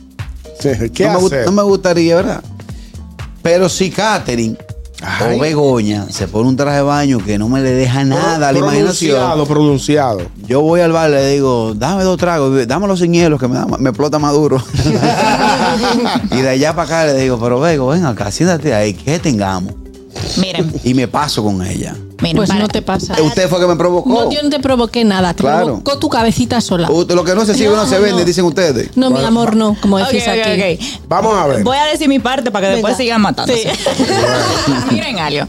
Sí, 0.59 0.71
¿Qué 0.93 1.07
no, 1.07 1.21
me, 1.21 1.45
no 1.45 1.53
me 1.53 1.63
gustaría, 1.63 2.17
¿verdad? 2.17 2.43
Pero 3.43 3.69
si 3.69 3.91
Katherine 3.91 4.57
Ay. 5.05 5.37
o 5.37 5.41
Begoña 5.41 6.07
se 6.11 6.29
pone 6.29 6.49
un 6.49 6.57
traje 6.57 6.77
de 6.77 6.83
baño 6.83 7.19
que 7.19 7.39
no 7.39 7.49
me 7.49 7.61
le 7.61 7.71
deja 7.73 8.05
nada 8.05 8.49
a 8.49 8.53
la 8.53 8.59
imaginación, 8.59 9.17
Pronunciado, 9.17 9.47
pronunciado. 9.47 10.21
yo 10.47 10.61
voy 10.63 10.81
al 10.81 10.93
bar 10.93 11.11
y 11.11 11.15
le 11.15 11.29
digo, 11.31 11.75
dame 11.75 12.05
dos 12.05 12.17
tragos, 12.19 12.67
dámelo 12.69 12.97
sin 12.97 13.13
hielo 13.13 13.39
que 13.39 13.49
me, 13.49 13.55
da- 13.57 13.67
me 13.67 13.91
explota 13.91 14.19
más 14.19 14.33
duro. 14.33 14.63
y 16.31 16.37
de 16.37 16.49
allá 16.49 16.75
para 16.75 16.85
acá 16.87 17.05
le 17.13 17.21
digo, 17.21 17.39
pero 17.41 17.61
Bego, 17.61 17.89
ven 17.89 18.05
acá, 18.07 18.31
siéntate 18.31 18.75
ahí, 18.75 18.95
que 18.95 19.19
tengamos. 19.19 19.75
Miren, 20.39 20.73
Y 20.85 20.95
me 20.95 21.09
paso 21.09 21.43
con 21.43 21.65
ella. 21.67 21.97
Miren. 22.23 22.37
Pues 22.37 22.49
para- 22.49 22.61
no 22.61 22.69
te 22.69 22.81
pasa. 22.83 23.21
Usted 23.23 23.49
fue 23.49 23.61
que 23.61 23.67
me 23.67 23.77
provocó. 23.77 24.09
No, 24.09 24.31
yo 24.31 24.43
no 24.43 24.49
te 24.51 24.61
provoqué 24.61 25.05
nada, 25.05 25.35
te 25.35 25.43
Claro. 25.43 25.65
provocó 25.67 25.99
tu 25.99 26.09
cabecita 26.09 26.61
sola. 26.61 26.91
Usted- 26.91 27.15
Lo 27.15 27.25
que 27.25 27.35
no 27.35 27.45
se 27.45 27.55
sigue 27.55 27.69
no, 27.69 27.85
se 27.87 27.99
vende, 27.99 28.21
no. 28.21 28.25
dicen 28.27 28.45
ustedes. 28.45 28.97
No, 28.97 29.11
mi 29.11 29.23
amor, 29.23 29.55
no, 29.57 29.77
como 29.81 29.99
decís 29.99 30.27
aquí. 30.29 30.41
ok. 30.41 31.03
Vamos 31.09 31.35
a 31.37 31.47
ver. 31.47 31.63
Voy 31.65 31.77
a 31.77 31.85
decir 31.85 32.09
mi 32.09 32.19
parte 32.19 32.51
para 32.51 32.69
que 32.69 32.73
después 32.75 32.97
sigan 32.97 33.21
matándose. 33.21 33.71
Miren 34.91 35.19
algo. 35.19 35.47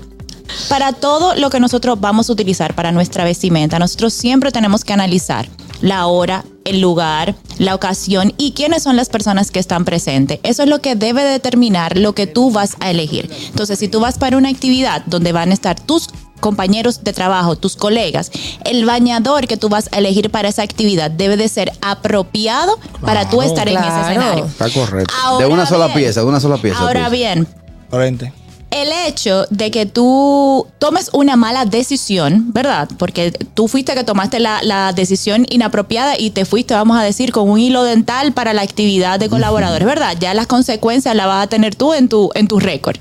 Para 0.70 0.92
todo 0.94 1.36
lo 1.36 1.50
que 1.50 1.60
nosotros 1.60 2.00
vamos 2.00 2.30
a 2.30 2.34
utilizar 2.34 2.76
para 2.76 2.92
nuestra 2.92 3.24
vestimenta, 3.24 3.80
nosotros 3.80 4.14
siempre 4.14 4.52
tenemos 4.52 4.84
que 4.84 4.94
analizar 4.94 5.48
la 5.82 6.06
hora, 6.06 6.46
el 6.64 6.80
lugar, 6.80 7.36
la 7.58 7.76
ocasión 7.76 8.34
y 8.38 8.52
quiénes 8.52 8.84
son 8.84 8.96
las 8.96 9.10
personas 9.10 9.52
que 9.52 9.60
están 9.60 9.84
presentes. 9.84 10.40
Eso 10.44 10.64
es 10.64 10.70
lo 10.70 10.80
que 10.80 10.96
debe 10.96 11.24
determinar 11.24 11.98
lo 11.98 12.14
que 12.14 12.28
tú 12.28 12.52
vas 12.52 12.76
a 12.80 12.92
elegir. 12.92 13.30
Entonces, 13.50 13.80
si 13.80 13.88
tú 13.88 14.00
vas 14.00 14.18
para 14.18 14.38
una 14.38 14.50
actividad 14.50 15.04
donde 15.08 15.32
van 15.32 15.50
a 15.52 15.54
estar 15.54 15.80
tus 15.80 16.08
compañeros 16.44 17.06
de 17.06 17.14
trabajo, 17.14 17.56
tus 17.56 17.78
colegas, 17.78 18.30
el 18.66 18.86
bañador 18.86 19.48
que 19.48 19.56
tú 19.56 19.70
vas 19.70 19.88
a 19.94 20.00
elegir 20.00 20.30
para 20.30 20.50
esa 20.50 20.62
actividad 20.62 21.10
debe 21.10 21.38
de 21.38 21.48
ser 21.48 21.72
apropiado 21.82 22.78
para 23.00 23.30
tú 23.30 23.42
estar 23.42 23.68
en 23.70 23.78
ese 23.78 24.02
escenario. 24.02 24.46
Está 24.46 24.70
correcto. 24.70 25.14
de 25.40 25.46
una 25.46 25.66
sola 25.66 25.94
pieza, 25.94 26.20
de 26.20 26.28
una 26.28 26.42
sola 26.42 26.58
pieza. 26.58 26.80
Ahora 26.80 27.08
pues. 27.08 27.12
bien, 27.14 27.48
Frente. 27.90 28.34
El 28.74 28.90
hecho 29.08 29.46
de 29.50 29.72
que 29.72 29.86
tú 29.86 30.68
tomes 30.80 31.10
una 31.14 31.36
mala 31.36 31.66
decisión, 31.66 32.52
¿verdad? 32.54 32.90
Porque 32.98 33.32
tú 33.54 33.68
fuiste 33.68 33.94
que 33.94 34.04
tomaste 34.04 34.40
la, 34.40 34.62
la 34.64 34.94
decisión 34.94 35.46
inapropiada 35.50 36.18
y 36.20 36.32
te 36.32 36.46
fuiste, 36.46 36.74
vamos 36.74 36.98
a 36.98 37.04
decir, 37.04 37.32
con 37.32 37.50
un 37.50 37.60
hilo 37.60 37.84
dental 37.84 38.34
para 38.34 38.54
la 38.54 38.62
actividad 38.64 39.20
de 39.20 39.30
colaboradores, 39.30 39.86
¿verdad? 39.86 40.16
Ya 40.20 40.34
las 40.34 40.48
consecuencias 40.48 41.16
las 41.16 41.28
vas 41.28 41.44
a 41.44 41.48
tener 41.48 41.76
tú 41.76 41.94
en 41.94 42.10
tu, 42.10 42.32
en 42.36 42.48
tu 42.48 42.60
récord. 42.60 42.98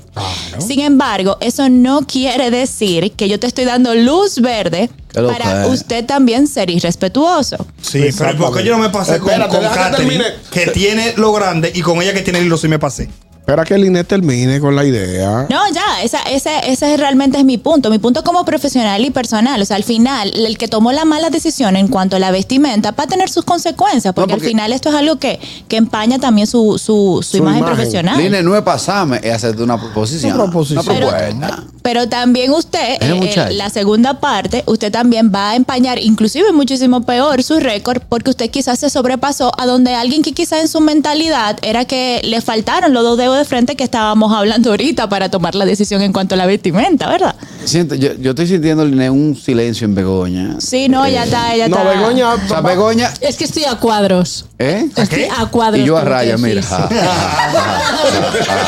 Sin 0.59 0.79
embargo, 0.79 1.37
eso 1.41 1.69
no 1.69 2.01
quiere 2.01 2.51
decir 2.51 3.11
que 3.13 3.27
yo 3.27 3.39
te 3.39 3.47
estoy 3.47 3.65
dando 3.65 3.95
luz 3.95 4.39
verde 4.39 4.89
para 5.13 5.65
es. 5.65 5.69
usted 5.69 6.05
también 6.05 6.47
ser 6.47 6.69
irrespetuoso. 6.69 7.57
Sí, 7.81 7.93
pero 7.93 8.05
Exactamente. 8.05 8.43
¿por 8.45 8.57
qué 8.57 8.63
yo 8.63 8.77
no 8.77 8.83
me 8.83 8.89
pasé 8.89 9.19
con, 9.19 9.29
Espérate, 9.29 9.55
con 9.57 9.65
Katherine, 9.65 10.23
termine. 10.23 10.25
que 10.51 10.67
tiene 10.71 11.13
lo 11.17 11.31
grande, 11.33 11.71
y 11.73 11.81
con 11.81 12.01
ella 12.01 12.13
que 12.13 12.21
tiene 12.21 12.39
el 12.39 12.45
hilo 12.45 12.57
sí 12.57 12.67
me 12.67 12.79
pasé? 12.79 13.09
Espera 13.43 13.65
que 13.65 13.77
Linet 13.77 14.07
termine 14.07 14.61
con 14.61 14.73
la 14.73 14.85
idea. 14.85 15.47
No, 15.49 15.59
ya, 15.73 16.01
esa, 16.01 16.19
ese, 16.21 16.49
ese 16.71 16.95
realmente 16.95 17.37
es 17.37 17.43
mi 17.43 17.57
punto. 17.57 17.89
Mi 17.89 17.99
punto 17.99 18.23
como 18.23 18.45
profesional 18.45 19.03
y 19.03 19.09
personal. 19.11 19.61
O 19.61 19.65
sea, 19.65 19.75
al 19.75 19.83
final, 19.83 20.31
el 20.33 20.57
que 20.57 20.69
tomó 20.69 20.93
la 20.93 21.03
mala 21.03 21.29
decisión 21.29 21.75
en 21.75 21.89
cuanto 21.89 22.15
a 22.15 22.19
la 22.19 22.31
vestimenta 22.31 22.91
va 22.91 23.03
a 23.03 23.07
tener 23.07 23.29
sus 23.29 23.43
consecuencias, 23.43 24.13
porque, 24.13 24.35
porque- 24.35 24.45
al 24.45 24.49
final 24.49 24.71
esto 24.71 24.87
es 24.87 24.95
algo 24.95 25.17
que, 25.17 25.41
que 25.67 25.75
empaña 25.75 26.19
también 26.19 26.47
su, 26.47 26.77
su, 26.79 27.19
su 27.21 27.31
Su 27.31 27.37
imagen, 27.39 27.57
imagen. 27.57 27.75
profesional. 27.75 28.17
Line 28.17 28.43
no 28.43 28.55
es 28.55 28.61
pasarme, 28.61 29.19
es 29.21 29.33
hacerte 29.33 29.61
una 29.61 29.77
proposición. 29.77 30.33
Una 30.35 30.43
proposición. 30.45 30.85
Una 30.85 30.93
Pero, 30.95 31.07
propuesta. 31.09 31.63
pero 31.81 32.07
también 32.07 32.49
usted, 32.51 32.97
eh, 33.01 33.51
la 33.51 33.69
segunda 33.69 34.21
parte, 34.21 34.63
usted 34.67 34.89
también 34.89 35.33
va 35.35 35.49
a 35.49 35.55
empañar, 35.57 35.99
inclusive 35.99 36.53
muchísimo 36.53 37.01
peor, 37.01 37.43
su 37.43 37.59
récord, 37.59 38.03
porque 38.07 38.29
usted 38.29 38.49
quizás 38.49 38.79
se 38.79 38.89
sobrepasó 38.89 39.51
a 39.59 39.65
donde 39.65 39.95
alguien 39.95 40.21
que 40.21 40.31
quizás 40.31 40.61
en 40.61 40.69
su 40.69 40.79
mentalidad 40.79 41.57
era 41.61 41.83
que 41.83 42.21
le 42.23 42.39
faltaron 42.39 42.93
los 42.93 43.03
dos 43.03 43.17
dedos 43.17 43.32
de 43.33 43.45
frente 43.45 43.75
que 43.75 43.83
estábamos 43.83 44.33
hablando 44.33 44.69
ahorita 44.71 45.09
para 45.09 45.29
tomar 45.29 45.55
la 45.55 45.65
decisión 45.65 46.01
en 46.01 46.13
cuanto 46.13 46.35
a 46.35 46.37
la 46.37 46.45
vestimenta, 46.45 47.09
¿verdad? 47.09 47.35
Siento, 47.65 47.95
yo, 47.95 48.09
yo 48.19 48.31
estoy 48.31 48.47
sintiendo 48.47 48.83
un 48.83 49.35
silencio 49.35 49.85
en 49.85 49.95
Begoña. 49.95 50.55
Sí, 50.59 50.89
no, 50.89 51.07
ya 51.07 51.23
está, 51.23 51.55
ya 51.55 51.67
No, 51.69 51.77
está. 51.77 51.89
Begoña. 51.89 52.33
O 52.33 52.47
sea, 52.47 52.61
Begoña, 52.61 53.13
Es 53.21 53.37
que 53.37 53.45
estoy 53.45 53.63
a 53.65 53.75
cuadros. 53.75 54.45
¿eh? 54.59 54.89
Estoy 54.95 55.23
a 55.35 55.45
cuadros. 55.47 55.81
Y 55.81 55.85
yo 55.85 55.97
a 55.97 56.01
raya, 56.03 56.37
mira. 56.37 56.61
Ja, 56.61 56.87
ja, 56.89 56.89
ja, 56.89 57.51
ja. 57.51 58.67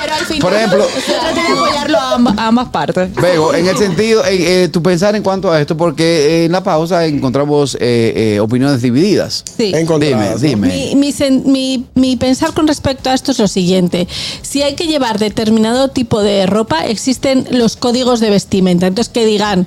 Pero 0.00 0.14
al 0.14 0.26
final, 0.26 0.40
Por 0.40 0.54
ejemplo- 0.54 0.86
se 1.04 1.12
trata 1.12 1.34
de 1.34 1.40
apoyarlo 1.58 1.98
a 1.98 2.14
ambas, 2.14 2.38
a 2.38 2.46
ambas 2.48 2.68
partes. 2.68 3.14
Bego, 3.14 3.54
en 3.54 3.66
el 3.66 3.76
sentido, 3.76 4.24
eh, 4.24 4.64
eh, 4.64 4.68
tu 4.68 4.82
pensar 4.82 5.14
en 5.16 5.22
cuanto 5.22 5.50
a 5.52 5.60
esto, 5.60 5.76
porque 5.76 6.44
en 6.44 6.52
la 6.52 6.62
pausa 6.62 7.04
encontramos 7.06 7.76
eh, 7.80 8.34
eh, 8.36 8.40
opiniones 8.40 8.82
divididas. 8.82 9.44
Sí. 9.56 9.72
Dime, 9.72 10.30
¿no? 10.30 10.38
dime. 10.38 10.68
Mi, 10.68 10.94
mi 10.96 11.12
sen- 11.12 11.44
mi- 11.44 11.84
mi 11.94 12.16
pensar 12.16 12.52
con 12.52 12.66
respecto 12.66 13.10
a 13.10 13.14
esto 13.14 13.32
es 13.36 13.40
lo 13.40 13.48
siguiente. 13.48 14.08
Si 14.42 14.62
hay 14.62 14.74
que 14.74 14.86
llevar 14.86 15.18
determinado 15.18 15.88
tipo 15.88 16.22
de 16.22 16.46
ropa, 16.46 16.86
existen 16.86 17.46
los 17.50 17.76
códigos 17.76 18.20
de 18.20 18.30
vestimenta. 18.30 18.86
Entonces, 18.86 19.12
que 19.12 19.24
digan, 19.26 19.66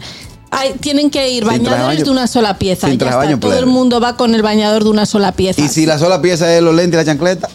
hay- 0.51 0.73
tienen 0.79 1.09
que 1.11 1.29
ir 1.31 1.45
bañadores 1.45 1.85
baño. 1.99 2.03
de 2.05 2.09
una 2.11 2.27
sola 2.27 2.57
pieza. 2.57 2.87
Sin 2.87 2.97
Ya 2.99 3.05
está, 3.07 3.17
baño, 3.17 3.39
todo 3.39 3.57
el 3.57 3.65
mundo 3.67 3.99
va 3.99 4.15
con 4.17 4.33
el 4.35 4.41
bañador 4.41 4.83
de 4.83 4.89
una 4.89 5.05
sola 5.05 5.31
pieza. 5.31 5.61
Y 5.61 5.67
si 5.69 5.85
la 5.85 5.99
sola 5.99 6.21
pieza 6.21 6.53
es 6.55 6.61
los 6.61 6.73
lentes 6.75 6.93
y 6.95 6.97
la 6.97 7.05
chancleta. 7.05 7.49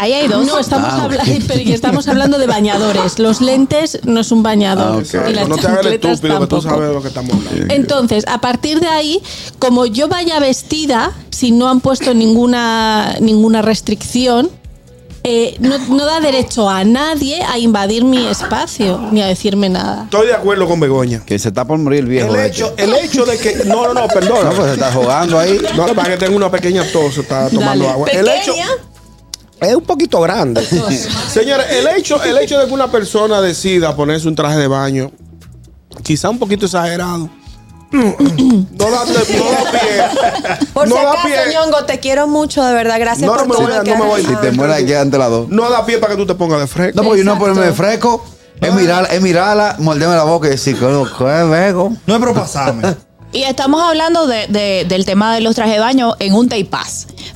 Ahí 0.00 0.12
hay 0.12 0.28
dos. 0.28 0.46
No, 0.46 0.60
estamos, 0.60 0.90
Ah, 0.92 1.02
habla- 1.06 1.24
ok. 1.24 1.42
pero 1.48 1.60
ya 1.60 1.74
estamos 1.74 2.06
hablando 2.06 2.38
de 2.38 2.46
bañadores. 2.46 3.18
Los 3.18 3.40
lentes 3.40 3.98
no 4.04 4.20
es 4.20 4.30
un 4.30 4.44
bañador. 4.44 4.92
Ah, 4.94 4.96
ok. 4.98 5.28
Y 5.30 5.32
las 5.34 5.48
no 5.48 5.56
te 5.56 5.66
hagas 5.66 5.86
estúpido 5.86 6.38
que 6.40 6.46
tú 6.46 6.62
sabes 6.62 6.86
de 6.88 6.94
lo 6.94 7.02
que 7.02 7.08
estamos 7.08 7.32
hablando. 7.34 7.74
Entonces, 7.74 8.24
a 8.28 8.40
partir 8.40 8.78
de 8.78 8.86
ahí, 8.86 9.20
como 9.58 9.86
yo 9.86 10.06
vaya 10.06 10.38
vestida, 10.38 11.10
si 11.30 11.50
no 11.50 11.68
han 11.68 11.80
puesto 11.80 12.14
ninguna, 12.14 13.16
ninguna 13.20 13.60
restricción, 13.60 14.50
eh, 15.24 15.56
no, 15.60 15.78
no 15.78 16.04
da 16.06 16.20
derecho 16.20 16.68
a 16.68 16.84
nadie 16.84 17.42
a 17.42 17.58
invadir 17.58 18.04
mi 18.04 18.26
espacio 18.26 19.08
ni 19.12 19.22
a 19.22 19.26
decirme 19.26 19.68
nada. 19.68 20.04
Estoy 20.04 20.28
de 20.28 20.34
acuerdo 20.34 20.66
con 20.66 20.80
Begoña. 20.80 21.22
Que 21.24 21.38
se 21.38 21.48
está 21.48 21.66
por 21.66 21.78
morir 21.78 22.00
el 22.00 22.06
viejo. 22.06 22.34
El 22.34 22.40
este. 22.40 22.48
hecho, 22.48 22.74
el 22.76 22.94
hecho 22.94 23.24
de 23.24 23.38
que. 23.38 23.64
No, 23.64 23.86
no, 23.86 23.94
no, 23.94 24.08
perdona. 24.08 24.50
No, 24.50 24.56
pues 24.56 24.66
se 24.68 24.72
está 24.74 24.92
jugando 24.92 25.38
ahí. 25.38 25.60
No, 25.76 25.86
para 25.94 26.10
que 26.10 26.16
tengo 26.16 26.36
una 26.36 26.50
pequeña 26.50 26.84
tos, 26.92 27.18
está 27.18 27.48
tomando 27.50 27.84
Dale. 27.84 27.88
agua. 27.88 28.08
El 28.10 28.28
hecho, 28.28 28.52
Pequeña. 28.52 28.68
Es 29.60 29.74
un 29.74 29.84
poquito 29.84 30.20
grande. 30.20 30.64
Señores, 31.28 31.66
el 31.70 31.88
hecho, 31.88 32.22
el 32.22 32.38
hecho 32.38 32.58
de 32.58 32.66
que 32.66 32.72
una 32.72 32.90
persona 32.90 33.40
decida 33.40 33.96
ponerse 33.96 34.28
un 34.28 34.36
traje 34.36 34.56
de 34.56 34.68
baño, 34.68 35.10
quizá 36.04 36.30
un 36.30 36.38
poquito 36.38 36.66
exagerado. 36.66 37.28
No 37.90 38.90
da, 38.90 39.04
no 39.04 39.12
da 39.12 39.24
pie. 39.24 40.66
Por 40.74 40.88
no 40.88 40.96
si 40.96 41.02
da 41.02 41.10
acaso, 41.12 41.26
pie. 41.28 41.36
Ñongo, 41.54 41.84
te 41.84 41.98
quiero 42.00 42.26
mucho, 42.26 42.64
de 42.64 42.74
verdad. 42.74 42.96
Gracias 43.00 43.26
No, 43.26 43.32
por 43.36 43.40
no 43.42 43.46
me 43.48 43.54
todo 43.54 43.62
voy, 43.66 43.76
lo 43.76 43.82
que 43.84 43.90
no 43.90 43.98
me 43.98 44.04
voy. 44.06 44.22
Si 44.24 44.34
te 44.36 44.52
mueres 44.52 44.76
aquí 44.82 44.94
ante 44.94 45.18
las 45.18 45.30
dos. 45.30 45.48
No 45.48 45.70
da 45.70 45.84
pie 45.86 45.98
para 45.98 46.12
que 46.14 46.18
tú 46.18 46.26
te 46.26 46.34
pongas 46.34 46.60
de 46.60 46.66
fresco. 46.66 46.96
No, 46.96 47.02
porque 47.08 47.18
yo 47.20 47.24
no 47.24 47.38
ponerme 47.38 47.72
fresco. 47.72 48.24
Es 48.60 48.74
mirarla, 48.74 49.08
es 49.08 49.22
mirarla, 49.22 49.76
morderme 49.78 50.16
la 50.16 50.24
boca 50.24 50.48
y 50.48 50.50
decir, 50.50 50.76
¿qué 50.78 50.84
es 50.84 51.48
vego? 51.50 51.92
No 52.06 52.14
es 52.14 52.20
propasarme. 52.20 52.96
Y 53.30 53.42
estamos 53.42 53.82
hablando 53.82 54.26
de- 54.26 54.46
de- 54.46 54.86
del 54.88 55.04
tema 55.04 55.34
de 55.34 55.42
los 55.42 55.54
trajes 55.54 55.74
de 55.74 55.80
baño 55.80 56.14
en 56.18 56.32
un 56.32 56.48
day 56.48 56.64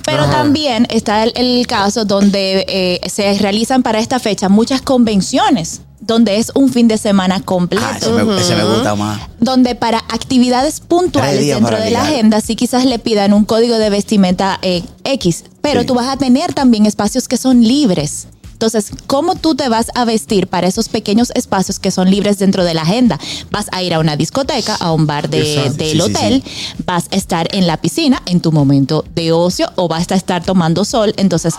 Pero 0.05 0.27
también 0.27 0.87
está 0.91 1.23
el, 1.25 1.33
el 1.37 1.67
caso 1.67 2.05
donde 2.05 2.65
eh, 2.69 3.01
se 3.09 3.35
realizan 3.39 3.83
para 3.83 3.99
esta 4.01 4.19
fecha 4.19 4.49
muchas 4.49 4.83
convenciones, 4.83 5.83
donde 6.01 6.39
es 6.39 6.51
un 6.55 6.71
fin 6.73 6.89
de 6.89 6.99
semana 6.99 7.41
completo. 7.41 7.87
Ah, 7.89 7.97
ese 7.97 8.11
me, 8.13 8.41
ese 8.41 8.57
me 8.57 8.65
gusta 8.65 8.95
más. 8.97 9.21
donde 9.39 9.75
para 9.75 9.99
actividades 9.99 10.81
puntuales 10.81 11.47
dentro 11.47 11.77
de 11.79 11.91
la 11.91 12.03
agenda 12.03 12.41
sí 12.41 12.57
quizás 12.57 12.85
le 12.85 12.99
pidan 12.99 13.33
un 13.33 13.45
código 13.45 13.79
de 13.79 13.91
vestimenta 13.91 14.59
eh, 14.63 14.83
X, 15.05 15.45
pero 15.61 15.81
Sí. 15.83 15.87
tú 15.87 15.95
vas 15.95 16.09
a 16.09 16.17
tener 16.17 16.53
también 16.55 16.87
espacios 16.87 17.29
que 17.29 17.37
son 17.37 17.63
libres. 17.63 18.27
Entonces, 18.63 18.93
¿cómo 19.09 19.35
tú 19.35 19.57
te 19.57 19.69
vas 19.69 19.89
a 19.97 20.05
vestir 20.05 20.47
para 20.47 20.69
esos 20.69 20.89
pequeños 20.89 21.33
espacios 21.35 21.81
que 21.81 21.91
son 21.91 22.09
libres 22.09 22.39
dentro 22.39 22.63
de 22.63 22.75
la 22.75 22.83
agenda? 22.83 23.19
Vas 23.51 23.67
a 23.73 23.83
ir 23.83 23.93
a 23.93 23.99
una 23.99 24.15
discoteca, 24.15 24.77
a 24.77 24.93
un 24.93 25.05
bar 25.05 25.29
de- 25.29 25.69
del 25.77 25.89
Sí, 25.89 25.93
sí, 25.95 26.01
hotel, 26.01 26.45
vas 26.87 27.07
a 27.11 27.17
estar 27.17 27.49
en 27.53 27.67
la 27.67 27.79
piscina 27.79 28.23
en 28.27 28.41
tu 28.41 28.53
momento 28.53 29.05
de 29.17 29.33
ocio 29.33 29.69
o 29.75 29.89
vas 29.89 30.09
a 30.13 30.15
estar 30.15 30.45
tomando 30.45 30.85
sol. 30.85 31.13
Entonces, 31.17 31.55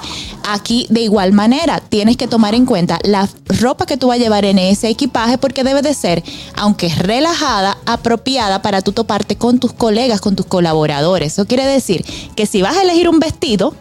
aquí 0.47 0.87
de 0.91 1.01
igual 1.01 1.33
manera 1.33 1.81
tienes 1.81 2.15
que 2.15 2.25
tomar 2.29 2.55
en 2.55 2.65
cuenta 2.65 2.99
la 3.03 3.27
ropa 3.47 3.85
que 3.85 3.97
tú 3.97 4.07
vas 4.07 4.15
a 4.17 4.21
llevar 4.21 4.45
en 4.45 4.57
ese 4.57 4.87
equipaje 4.87 5.37
porque 5.37 5.65
debe 5.65 5.81
de 5.81 5.93
ser, 5.93 6.23
aunque 6.55 6.87
relajada, 6.87 7.77
apropiada 7.85 8.61
para 8.61 8.81
tú 8.81 8.93
toparte 8.93 9.35
con 9.35 9.59
tus 9.59 9.73
colegas, 9.73 10.21
con 10.21 10.37
tus 10.37 10.45
colaboradores. 10.45 11.33
Eso 11.33 11.45
quiere 11.47 11.65
decir 11.65 12.05
que 12.37 12.45
si 12.45 12.61
vas 12.61 12.77
a 12.77 12.81
elegir 12.83 13.09
un 13.09 13.19
vestido, 13.19 13.75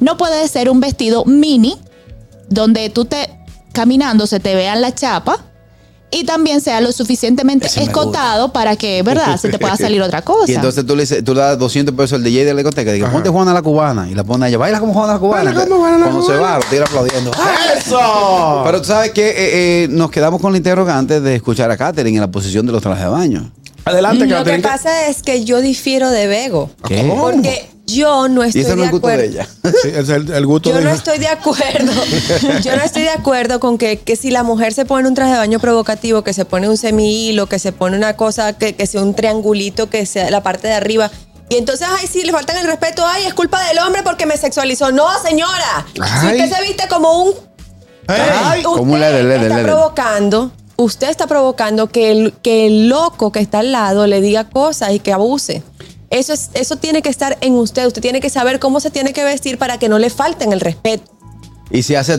no 0.00 0.16
puede 0.16 0.48
ser 0.48 0.70
un 0.70 0.80
vestido 0.80 1.26
mini 1.26 1.76
donde 2.50 2.90
tú 2.90 3.06
te 3.06 3.30
caminando 3.72 4.26
se 4.26 4.40
te 4.40 4.54
vean 4.54 4.80
la 4.82 4.94
chapa 4.94 5.38
y 6.12 6.24
también 6.24 6.60
sea 6.60 6.80
lo 6.80 6.90
suficientemente 6.90 7.68
Ese 7.68 7.84
escotado 7.84 8.52
para 8.52 8.74
que, 8.74 9.02
¿verdad? 9.02 9.36
Se 9.36 9.48
te 9.48 9.58
pueda 9.60 9.76
salir 9.76 10.02
otra 10.02 10.22
cosa. 10.22 10.50
Y 10.50 10.56
entonces 10.56 10.84
tú 10.84 10.96
le, 10.96 11.02
dices, 11.02 11.22
tú 11.24 11.34
le 11.34 11.40
das 11.40 11.56
200 11.56 11.94
pesos 11.94 12.14
al 12.14 12.24
DJ 12.24 12.44
de 12.44 12.52
la 12.52 12.62
discoteca. 12.62 12.90
Digo, 12.90 13.08
ponte 13.10 13.28
Juana 13.28 13.54
la 13.54 13.62
cubana. 13.62 14.10
Y 14.10 14.14
la 14.14 14.24
pone 14.24 14.46
a 14.46 14.48
ella, 14.48 14.58
baila 14.58 14.80
como 14.80 14.92
Juana 14.92 15.12
la 15.14 15.18
cubana. 15.20 15.52
Baila 15.52 15.66
como 15.66 15.80
Juana 15.80 15.98
la 15.98 16.04
Cuando 16.06 16.22
se 16.22 16.32
cubana. 16.32 16.52
va, 16.52 16.58
lo 16.58 16.64
tira 16.64 16.84
aplaudiendo. 16.84 17.30
¡Eso! 17.76 18.62
Pero 18.64 18.80
tú 18.80 18.88
sabes 18.88 19.12
que 19.12 19.28
eh, 19.28 19.84
eh, 19.84 19.88
nos 19.88 20.10
quedamos 20.10 20.40
con 20.40 20.50
la 20.50 20.58
interrogante 20.58 21.20
de 21.20 21.36
escuchar 21.36 21.70
a 21.70 21.76
Katherine 21.76 22.16
en 22.16 22.22
la 22.22 22.30
posición 22.30 22.66
de 22.66 22.72
los 22.72 22.82
trajes 22.82 23.04
de 23.04 23.10
baño. 23.10 23.52
Adelante, 23.84 24.26
Lo 24.26 24.44
que 24.44 24.58
pasa 24.58 25.06
es 25.06 25.22
que 25.22 25.44
yo 25.44 25.60
difiero 25.60 26.10
de 26.10 26.26
Bego. 26.26 26.70
¿Qué? 26.86 27.04
Porque 27.20 27.70
yo 27.92 28.28
no 28.28 28.44
Y 28.44 28.48
estoy 28.48 28.62
ese 28.62 28.70
no 28.70 28.76
de 28.76 28.84
el 28.84 28.90
gusto 28.90 29.06
acuerdo. 29.06 29.22
de 29.22 29.28
ella. 29.28 29.48
Sí, 29.82 29.88
es 29.94 30.08
el, 30.08 30.30
el 30.30 30.46
gusto 30.46 30.70
Yo 30.70 30.76
de 30.76 30.82
no 30.82 30.88
ella. 30.90 30.96
estoy 30.98 31.18
de 31.18 31.28
acuerdo. 31.28 31.92
Yo 32.62 32.76
no 32.76 32.82
estoy 32.82 33.02
de 33.02 33.10
acuerdo 33.10 33.60
con 33.60 33.78
que, 33.78 33.98
que 33.98 34.16
si 34.16 34.30
la 34.30 34.42
mujer 34.42 34.72
se 34.74 34.84
pone 34.84 35.08
un 35.08 35.14
traje 35.14 35.32
de 35.32 35.38
baño 35.38 35.58
provocativo, 35.60 36.22
que 36.22 36.32
se 36.32 36.44
pone 36.44 36.68
un 36.68 36.76
semihilo, 36.76 37.46
que 37.46 37.58
se 37.58 37.72
pone 37.72 37.96
una 37.96 38.16
cosa 38.16 38.52
que, 38.54 38.74
que 38.74 38.86
sea 38.86 39.02
un 39.02 39.14
triangulito, 39.14 39.88
que 39.88 40.04
sea 40.06 40.30
la 40.30 40.42
parte 40.42 40.68
de 40.68 40.74
arriba. 40.74 41.10
Y 41.48 41.56
entonces, 41.56 41.86
ay, 41.90 42.06
sí, 42.06 42.22
le 42.22 42.32
faltan 42.32 42.56
el 42.58 42.66
respeto. 42.66 43.04
Ay, 43.06 43.24
es 43.26 43.34
culpa 43.34 43.60
del 43.68 43.78
hombre 43.78 44.02
porque 44.04 44.26
me 44.26 44.36
sexualizó. 44.36 44.92
No, 44.92 45.06
señora. 45.22 45.86
Si 45.94 46.00
Ay. 46.26 46.40
usted 46.42 46.56
se 46.56 46.62
viste 46.62 46.88
como 46.88 47.22
un 47.24 47.32
Ay, 48.06 48.60
usted 48.60 48.64
como 48.74 48.96
está 48.96 49.62
provocando, 49.62 50.50
usted 50.76 51.08
está 51.10 51.26
provocando 51.26 51.88
que 51.88 52.10
el, 52.10 52.34
que 52.42 52.66
el 52.66 52.88
loco 52.88 53.30
que 53.32 53.40
está 53.40 53.60
al 53.60 53.72
lado 53.72 54.06
le 54.06 54.20
diga 54.20 54.48
cosas 54.48 54.92
y 54.92 54.98
que 55.00 55.12
abuse. 55.12 55.62
Eso, 56.10 56.32
es, 56.32 56.50
eso 56.54 56.76
tiene 56.76 57.02
que 57.02 57.08
estar 57.08 57.38
en 57.40 57.54
usted. 57.54 57.86
Usted 57.86 58.02
tiene 58.02 58.20
que 58.20 58.30
saber 58.30 58.58
cómo 58.58 58.80
se 58.80 58.90
tiene 58.90 59.12
que 59.12 59.24
vestir 59.24 59.58
para 59.58 59.78
que 59.78 59.88
no 59.88 59.98
le 59.98 60.10
falten 60.10 60.52
el 60.52 60.60
respeto. 60.60 61.10
Y 61.70 61.82
si 61.84 61.94
hace. 61.94 62.18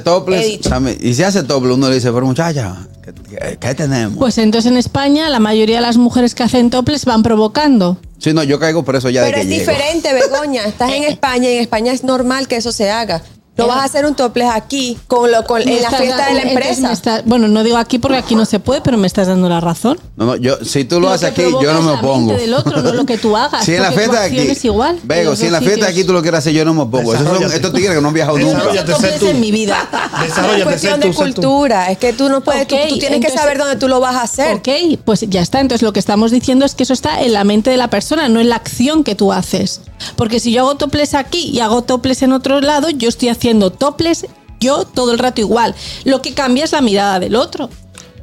¿sabe? 0.64 0.98
y 1.02 1.14
si 1.14 1.24
hace 1.24 1.44
topless, 1.44 1.76
uno 1.76 1.90
le 1.90 1.96
dice, 1.96 2.10
pero 2.14 2.26
muchacha, 2.26 2.88
¿qué, 3.04 3.14
qué- 3.14 3.58
qué 3.60 3.76
tenemos? 3.76 4.18
Pues 4.18 4.38
entonces 4.38 4.72
en 4.72 4.78
España 4.78 5.30
la 5.30 5.40
mayoría 5.40 5.76
de 5.78 5.82
las 5.82 5.98
mujeres 5.98 6.36
que 6.36 6.44
hacen 6.44 6.70
toples 6.70 7.04
van 7.04 7.22
provocando. 7.22 7.98
sí, 8.18 8.34
no, 8.34 8.44
yo 8.44 8.60
caigo 8.60 8.84
preso 8.86 9.10
ya 9.10 9.24
Pero 9.24 9.36
de 9.38 9.42
es 9.44 9.48
que 9.50 9.54
llego. 9.58 9.72
diferente, 9.72 10.14
Begoña. 10.14 10.64
Estás 10.68 10.94
en 10.94 11.04
España 11.04 11.50
y 11.50 11.56
en 11.56 11.62
España 11.62 11.92
es 11.92 12.06
normal 12.06 12.48
que 12.48 12.56
eso 12.56 12.72
se 12.72 12.90
haga. 12.90 13.22
No 13.58 13.68
vas 13.68 13.78
a 13.80 13.84
hacer 13.84 14.06
un 14.06 14.16
topless 14.16 14.50
aquí 14.50 14.98
con 15.08 15.30
lo, 15.30 15.44
con, 15.46 15.62
en 15.62 15.82
la 15.82 15.92
fiesta 15.92 16.28
de 16.28 16.34
la 16.36 16.42
empresa. 16.44 16.92
está- 16.92 17.22
bueno, 17.26 17.48
no 17.48 17.64
digo 17.64 17.78
aquí 17.78 18.00
porque 18.00 18.18
aquí 18.18 18.34
no 18.34 18.46
se 18.46 18.60
puede, 18.60 18.82
pero 18.82 18.98
me 18.98 19.06
estás 19.06 19.28
dando 19.28 19.50
la 19.50 19.60
razón. 19.60 20.00
No, 20.16 20.26
no, 20.26 20.36
yo, 20.38 20.64
si 20.64 20.86
tú 20.86 20.96
lo, 20.96 21.08
Lo 21.08 21.10
haces 21.14 21.30
aquí, 21.30 21.44
yo 21.62 21.74
no 21.74 21.82
me 21.82 21.92
opongo. 21.92 22.28
mente 22.28 22.42
del 22.44 22.54
otro, 22.54 22.82
no 22.82 22.94
lo 22.94 23.06
que 23.06 23.18
tú 23.18 23.36
hagas, 23.38 23.66
Si 23.66 23.76
en 23.76 23.82
la 23.84 23.92
fiesta 23.92 24.24
aquí. 24.24 24.38
es 24.40 24.64
igual 24.66 25.00
Vego, 25.04 25.36
si 25.36 25.46
en 25.48 25.52
la 25.52 25.60
fiesta 25.62 25.88
aquí 25.88 26.04
tú 26.06 26.14
lo 26.14 26.22
quieres 26.22 26.40
hacer, 26.40 26.54
yo 26.54 26.64
no 26.66 26.74
me 26.74 26.82
opongo. 26.84 27.14
Esos 27.14 27.28
son 27.28 27.52
estos 27.52 27.74
tigres 27.74 27.94
que 27.94 28.02
no 28.02 28.08
han 28.08 28.14
viajado 28.14 28.40
Yo 28.40 28.48
nunca. 28.54 28.86
tú. 29.20 29.28
en 29.28 29.40
mi 29.40 29.52
vida. 29.52 29.78
Es 30.26 30.64
cuestión 30.64 31.00
de 31.02 31.14
cultura. 31.14 31.92
Es 31.92 31.98
que 31.98 32.14
tú 32.14 32.30
no 32.30 32.42
puedes, 32.42 32.66
tú- 32.68 32.76
tienes 33.00 33.20
que 33.20 33.32
saber 33.32 33.58
dónde 33.58 33.76
tú 33.76 33.88
lo 33.90 34.00
vas 34.00 34.16
a 34.16 34.22
hacer. 34.24 34.56
Ok, 34.56 34.70
pues 35.04 35.26
ya 35.30 35.42
está. 35.42 35.60
Entonces 35.60 35.84
lo 35.84 35.92
que 35.94 36.00
estamos 36.00 36.32
diciendo 36.32 36.66
es 36.66 36.74
que 36.74 36.84
eso 36.84 36.94
está 36.94 37.22
en 37.22 37.34
la 37.34 37.44
mente 37.44 37.70
de 37.70 37.78
la 37.78 37.90
persona, 37.90 38.30
no 38.30 38.40
en 38.40 38.48
la 38.50 38.56
acción 38.56 39.04
que 39.04 39.14
tú 39.14 39.34
haces. 39.34 39.82
Porque 40.16 40.40
si 40.40 40.52
yo 40.52 40.62
hago 40.62 40.76
toples 40.78 41.14
aquí 41.14 41.50
y 41.54 41.60
hago 41.60 41.84
toples 41.84 42.22
en 42.24 42.32
otro 42.32 42.60
lado, 42.62 42.90
yo 42.90 43.10
estoy 43.10 43.28
haciendo 43.30 43.41
toples 43.78 44.26
yo 44.60 44.86
todo 44.86 45.12
el 45.12 45.20
rato 45.20 45.42
igual. 45.42 45.74
Lo 46.06 46.22
que 46.22 46.34
cambia 46.34 46.64
es 46.64 46.72
la 46.72 46.82
mirada 46.82 47.20
del 47.20 47.36
otro. 47.36 47.70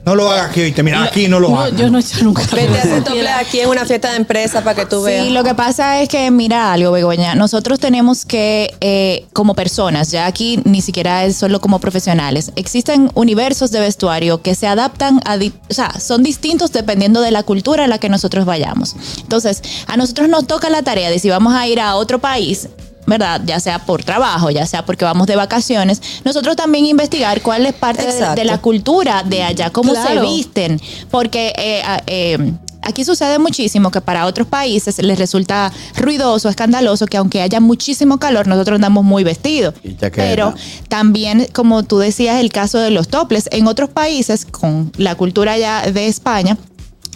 No 0.05 0.15
lo 0.15 0.31
hagas 0.31 0.51
aquí, 0.51 0.71
te 0.73 0.83
mira 0.83 1.03
aquí, 1.03 1.29
no 1.29 1.39
lo 1.39 1.51
No, 1.51 1.61
hagas. 1.61 1.77
yo 1.79 1.91
no 1.91 1.99
he 1.99 2.01
hecho 2.01 2.25
nunca. 2.25 2.43
Vete 2.53 2.79
a 2.79 2.83
hacer 2.83 3.05
topless 3.05 3.29
aquí 3.39 3.61
en 3.61 3.69
una 3.69 3.85
fiesta 3.85 4.11
de 4.11 4.17
empresa 4.17 4.63
para 4.65 4.75
que 4.77 4.87
tú 4.87 5.03
veas. 5.03 5.27
Sí, 5.27 5.33
lo 5.33 5.45
que 5.45 5.55
pasa 5.55 6.01
es 6.01 6.09
que, 6.09 6.31
mira 6.31 6.73
algo, 6.73 6.93
Begoña, 6.93 7.35
nosotros 7.35 7.79
tenemos 7.79 8.25
que, 8.25 8.75
eh, 8.81 9.27
como 9.35 9.55
personas, 9.55 10.11
ya 10.11 10.25
aquí 10.25 10.61
ni 10.65 10.81
siquiera 10.81 11.25
es 11.27 11.37
solo 11.37 11.61
como 11.61 11.79
profesionales, 11.79 12.53
existen 12.57 13.11
universos 13.15 13.71
de 13.71 13.81
vestuario 13.81 14.41
que 14.41 14.55
se 14.55 14.67
adaptan 14.67 15.21
a, 15.27 15.37
di- 15.37 15.53
o 15.69 15.75
sea, 15.75 15.93
son 16.01 16.23
distintos 16.23 16.73
dependiendo 16.73 17.21
de 17.21 17.31
la 17.33 17.43
cultura 17.43 17.85
a 17.85 17.89
la 17.89 17.99
que 17.99 18.09
nosotros 18.09 18.47
vayamos. 18.47 18.95
Entonces, 19.21 19.61
a 19.89 19.99
nosotros 19.99 20.31
nos 20.31 20.47
toca 20.47 20.71
la 20.71 20.83
tarea 20.83 21.11
de 21.11 21.19
si 21.19 21.29
vamos 21.29 21.53
a 21.55 21.67
ir 21.67 21.81
a 21.81 21.97
otro 21.97 22.19
país, 22.19 22.69
¿verdad? 23.09 23.41
Ya 23.45 23.59
sea 23.59 23.79
por 23.79 24.05
trabajo, 24.05 24.51
ya 24.51 24.67
sea 24.67 24.85
porque 24.85 25.05
vamos 25.05 25.27
de 25.27 25.37
vacaciones, 25.37 26.01
nosotros 26.25 26.57
también 26.57 26.85
investigar 26.85 27.41
cuál 27.43 27.67
es 27.67 27.73
parte 27.73 28.07
de, 28.07 28.45
la 28.45 28.59
cultura 28.59 29.23
de 29.23 29.43
allá, 29.43 29.71
cómo 29.71 29.95
se 29.95 30.21
visten, 30.21 30.81
porque 31.11 31.53
eh, 31.57 31.83
eh, 32.07 32.53
aquí 32.83 33.05
sucede 33.05 33.39
muchísimo 33.39 33.91
que 33.91 34.01
para 34.01 34.27
otros 34.27 34.47
países 34.47 34.99
les 34.99 35.19
resulta 35.19 35.73
ruidoso, 35.97 36.49
escandaloso, 36.49 37.07
que 37.07 37.17
aunque 37.17 37.41
haya 37.41 37.61
muchísimo 37.61 38.19
calor, 38.19 38.47
nosotros 38.47 38.77
andamos 38.77 39.05
muy 39.05 39.25
vestidos. 39.25 39.75
Pero 40.15 40.55
también, 40.89 41.47
como 41.53 41.83
tú 41.83 41.99
decías, 41.99 42.41
el 42.41 42.51
caso 42.51 42.79
de 42.79 42.91
los 42.91 43.09
toples, 43.09 43.49
en 43.53 43.67
otros 43.67 43.89
países, 43.91 44.45
con 44.45 44.93
la 44.97 45.15
cultura 45.15 45.57
ya 45.57 45.91
de 45.91 46.07
España, 46.07 46.57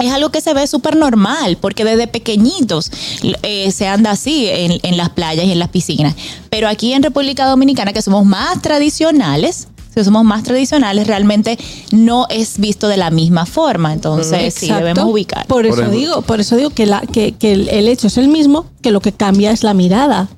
es 0.01 0.13
algo 0.13 0.31
que 0.31 0.41
se 0.41 0.55
ve 0.55 0.67
súper 0.67 0.97
normal, 0.97 1.59
porque 1.61 1.85
desde 1.85 2.07
pequeñitos 2.07 2.91
eh, 3.43 3.71
se 3.71 3.87
anda 3.87 4.13
así 4.13 4.49
en, 4.49 4.79
en 4.83 4.97
las 4.97 5.11
playas 5.11 5.45
y 5.47 5.53
en 5.53 5.59
las 5.59 5.69
piscinas. 5.69 6.15
Pero 6.51 6.69
aquí 6.69 6.93
en 6.93 7.03
República 7.03 7.47
Dominicana, 7.47 7.93
que 7.93 8.03
somos 8.03 8.25
más 8.25 8.63
tradicionales, 8.63 9.69
que 9.95 10.05
somos 10.05 10.25
más 10.25 10.43
tradicionales, 10.43 11.07
realmente 11.07 11.59
no 11.93 12.27
es 12.31 12.59
visto 12.59 12.89
de 12.89 12.97
la 12.97 13.11
misma 13.11 13.47
forma. 13.47 13.93
Entonces, 13.93 14.55
sí, 14.55 14.67
Exacto. 14.67 14.85
debemos 14.85 15.13
ubicar. 15.13 15.47
Por 15.47 15.67
eso 15.67 15.89
digo, 15.89 16.23
por 16.23 16.41
eso 16.41 16.57
digo 16.57 16.71
que, 16.71 16.87
la, 16.87 17.01
que, 17.01 17.33
que 17.33 17.53
el, 17.53 17.69
el 17.69 17.89
hecho 17.89 18.07
es 18.07 18.17
el 18.17 18.29
mismo, 18.29 18.67
que 18.81 18.91
lo 18.91 19.01
que 19.01 19.13
cambia 19.13 19.51
es 19.51 19.63
la 19.63 19.75
mirada. 19.75 20.29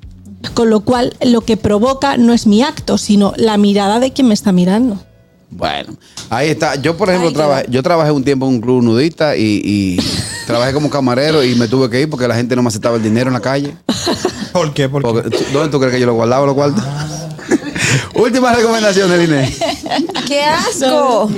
Con 0.53 0.69
lo 0.69 0.81
cual, 0.81 1.15
lo 1.21 1.41
que 1.41 1.57
provoca 1.57 2.17
no 2.17 2.33
es 2.33 2.45
mi 2.45 2.61
acto, 2.61 2.97
sino 2.97 3.33
la 3.37 3.57
mirada 3.57 3.99
de 3.99 4.11
quien 4.11 4.27
me 4.27 4.33
está 4.33 4.51
mirando. 4.51 4.99
Bueno, 5.49 5.95
ahí 6.29 6.49
está. 6.49 6.75
Yo, 6.75 6.97
por 6.97 7.09
ejemplo, 7.09 7.29
Ahí 7.29 7.33
trabajé, 7.35 7.65
yo 7.69 7.81
trabajé 7.83 8.11
un 8.11 8.23
tiempo 8.23 8.45
en 8.47 8.53
un 8.55 8.61
club 8.61 8.83
nudista 8.83 9.35
y, 9.37 9.61
y 9.63 9.99
trabajé 10.47 10.73
como 10.73 10.89
camarero 10.89 11.43
y 11.43 11.55
me 11.55 11.67
tuve 11.67 11.89
que 11.89 12.01
ir 12.01 12.09
porque 12.09 12.27
la 12.27 12.35
gente 12.35 12.55
no 12.55 12.61
me 12.63 12.67
aceptaba 12.69 12.97
el 12.97 13.03
dinero 13.03 13.27
en 13.29 13.33
la 13.33 13.39
calle. 13.41 13.75
¿Por 14.51 14.73
qué? 14.73 14.89
Porque 14.89 15.07
Porque, 15.07 15.29
¿tú- 15.29 15.43
¿Dónde 15.53 15.69
tú 15.69 15.79
crees 15.79 15.93
que 15.93 15.99
yo 15.99 16.05
lo 16.07 16.13
guardaba 16.13 16.45
los 16.45 16.55
cuartos? 16.55 16.83
Últimas 18.15 18.55
recomendaciones, 18.55 19.19
Liné. 19.19 19.55
¡Qué 20.27 20.41
asco! 20.43 21.29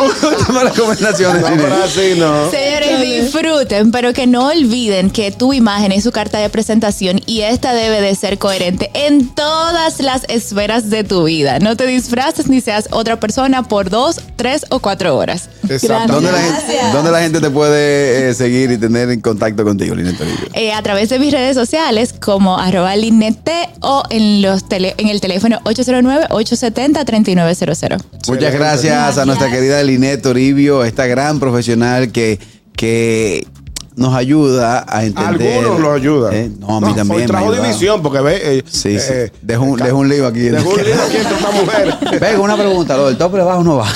Últimas 0.00 0.64
recomendaciones, 0.64 1.44
así 1.84 2.14
no. 2.16 2.50
Disfruten, 3.00 3.90
pero 3.92 4.12
que 4.12 4.26
no 4.26 4.48
olviden 4.48 5.10
que 5.10 5.30
tu 5.32 5.52
imagen 5.52 5.92
es 5.92 6.04
su 6.04 6.12
carta 6.12 6.38
de 6.38 6.48
presentación 6.48 7.20
y 7.26 7.40
esta 7.42 7.72
debe 7.74 8.00
de 8.00 8.14
ser 8.14 8.38
coherente 8.38 8.90
en 8.94 9.28
todas 9.28 10.00
las 10.00 10.24
esferas 10.28 10.90
de 10.90 11.04
tu 11.04 11.24
vida. 11.24 11.58
No 11.58 11.76
te 11.76 11.86
disfraces 11.86 12.48
ni 12.48 12.60
seas 12.60 12.88
otra 12.90 13.18
persona 13.20 13.62
por 13.64 13.90
dos, 13.90 14.20
tres 14.36 14.64
o 14.70 14.78
cuatro 14.80 15.16
horas. 15.16 15.48
Exacto. 15.68 16.14
¿Dónde 16.14 16.32
la, 16.32 16.38
gente, 16.38 16.78
dónde 16.92 17.10
la 17.10 17.20
gente 17.20 17.40
te 17.40 17.50
puede 17.50 18.30
eh, 18.30 18.34
seguir 18.34 18.70
y 18.70 18.78
tener 18.78 19.10
en 19.10 19.20
contacto 19.20 19.64
contigo, 19.64 19.94
Linet 19.94 20.16
Toribio? 20.18 20.46
Eh, 20.54 20.72
a 20.72 20.82
través 20.82 21.08
de 21.08 21.18
mis 21.18 21.32
redes 21.32 21.54
sociales 21.56 22.14
como 22.20 22.58
arroba 22.58 22.94
linete 22.96 23.68
o 23.80 24.02
en, 24.10 24.42
los 24.42 24.64
tele- 24.68 24.94
en 24.98 25.08
el 25.08 25.20
teléfono 25.20 25.60
809-870-3900. 25.64 28.02
Muchas 28.28 28.52
gracias 28.54 29.18
a 29.18 29.24
nuestra 29.26 29.50
querida 29.50 29.82
Linet 29.82 30.22
Toribio, 30.22 30.84
esta 30.84 31.06
gran 31.06 31.40
profesional 31.40 32.12
que, 32.12 32.38
que 32.76 33.46
nos 33.94 34.14
ayuda 34.14 34.84
a 34.88 35.04
entender. 35.04 35.58
Algunos 35.58 35.80
lo 35.80 35.92
ayudan. 35.92 36.34
Eh, 36.34 36.50
No, 36.58 36.76
a 36.78 36.80
mí 36.80 36.94
también. 36.94 37.18
me 37.18 37.24
ha 37.24 37.26
Trajo 37.26 37.52
división 37.52 38.02
porque 38.02 38.20
ve. 38.20 38.40
eh, 38.58 38.62
Sí, 38.66 38.98
sí. 38.98 39.06
eh, 39.12 39.32
dejo, 39.42 39.64
un, 39.64 39.78
dejo 39.78 39.98
un 39.98 40.08
lío 40.08 40.26
aquí. 40.26 40.40
Dejó 40.40 40.70
un 40.70 40.76
lío 40.82 40.94
aquí 41.06 41.16
entre 41.16 41.32
esta 41.34 41.50
mujer. 41.50 41.94
Venga, 42.20 42.40
una 42.40 42.56
pregunta. 42.56 42.96
¿Lo 42.96 43.06
del 43.08 43.18
tope 43.18 43.38
va 43.38 43.58
o 43.58 43.62
no 43.64 43.76
va? 43.76 43.86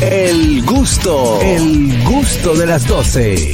El 0.00 0.62
gusto, 0.64 1.38
el 1.42 2.02
gusto 2.04 2.54
de 2.54 2.66
las 2.66 2.86
12. 2.86 3.52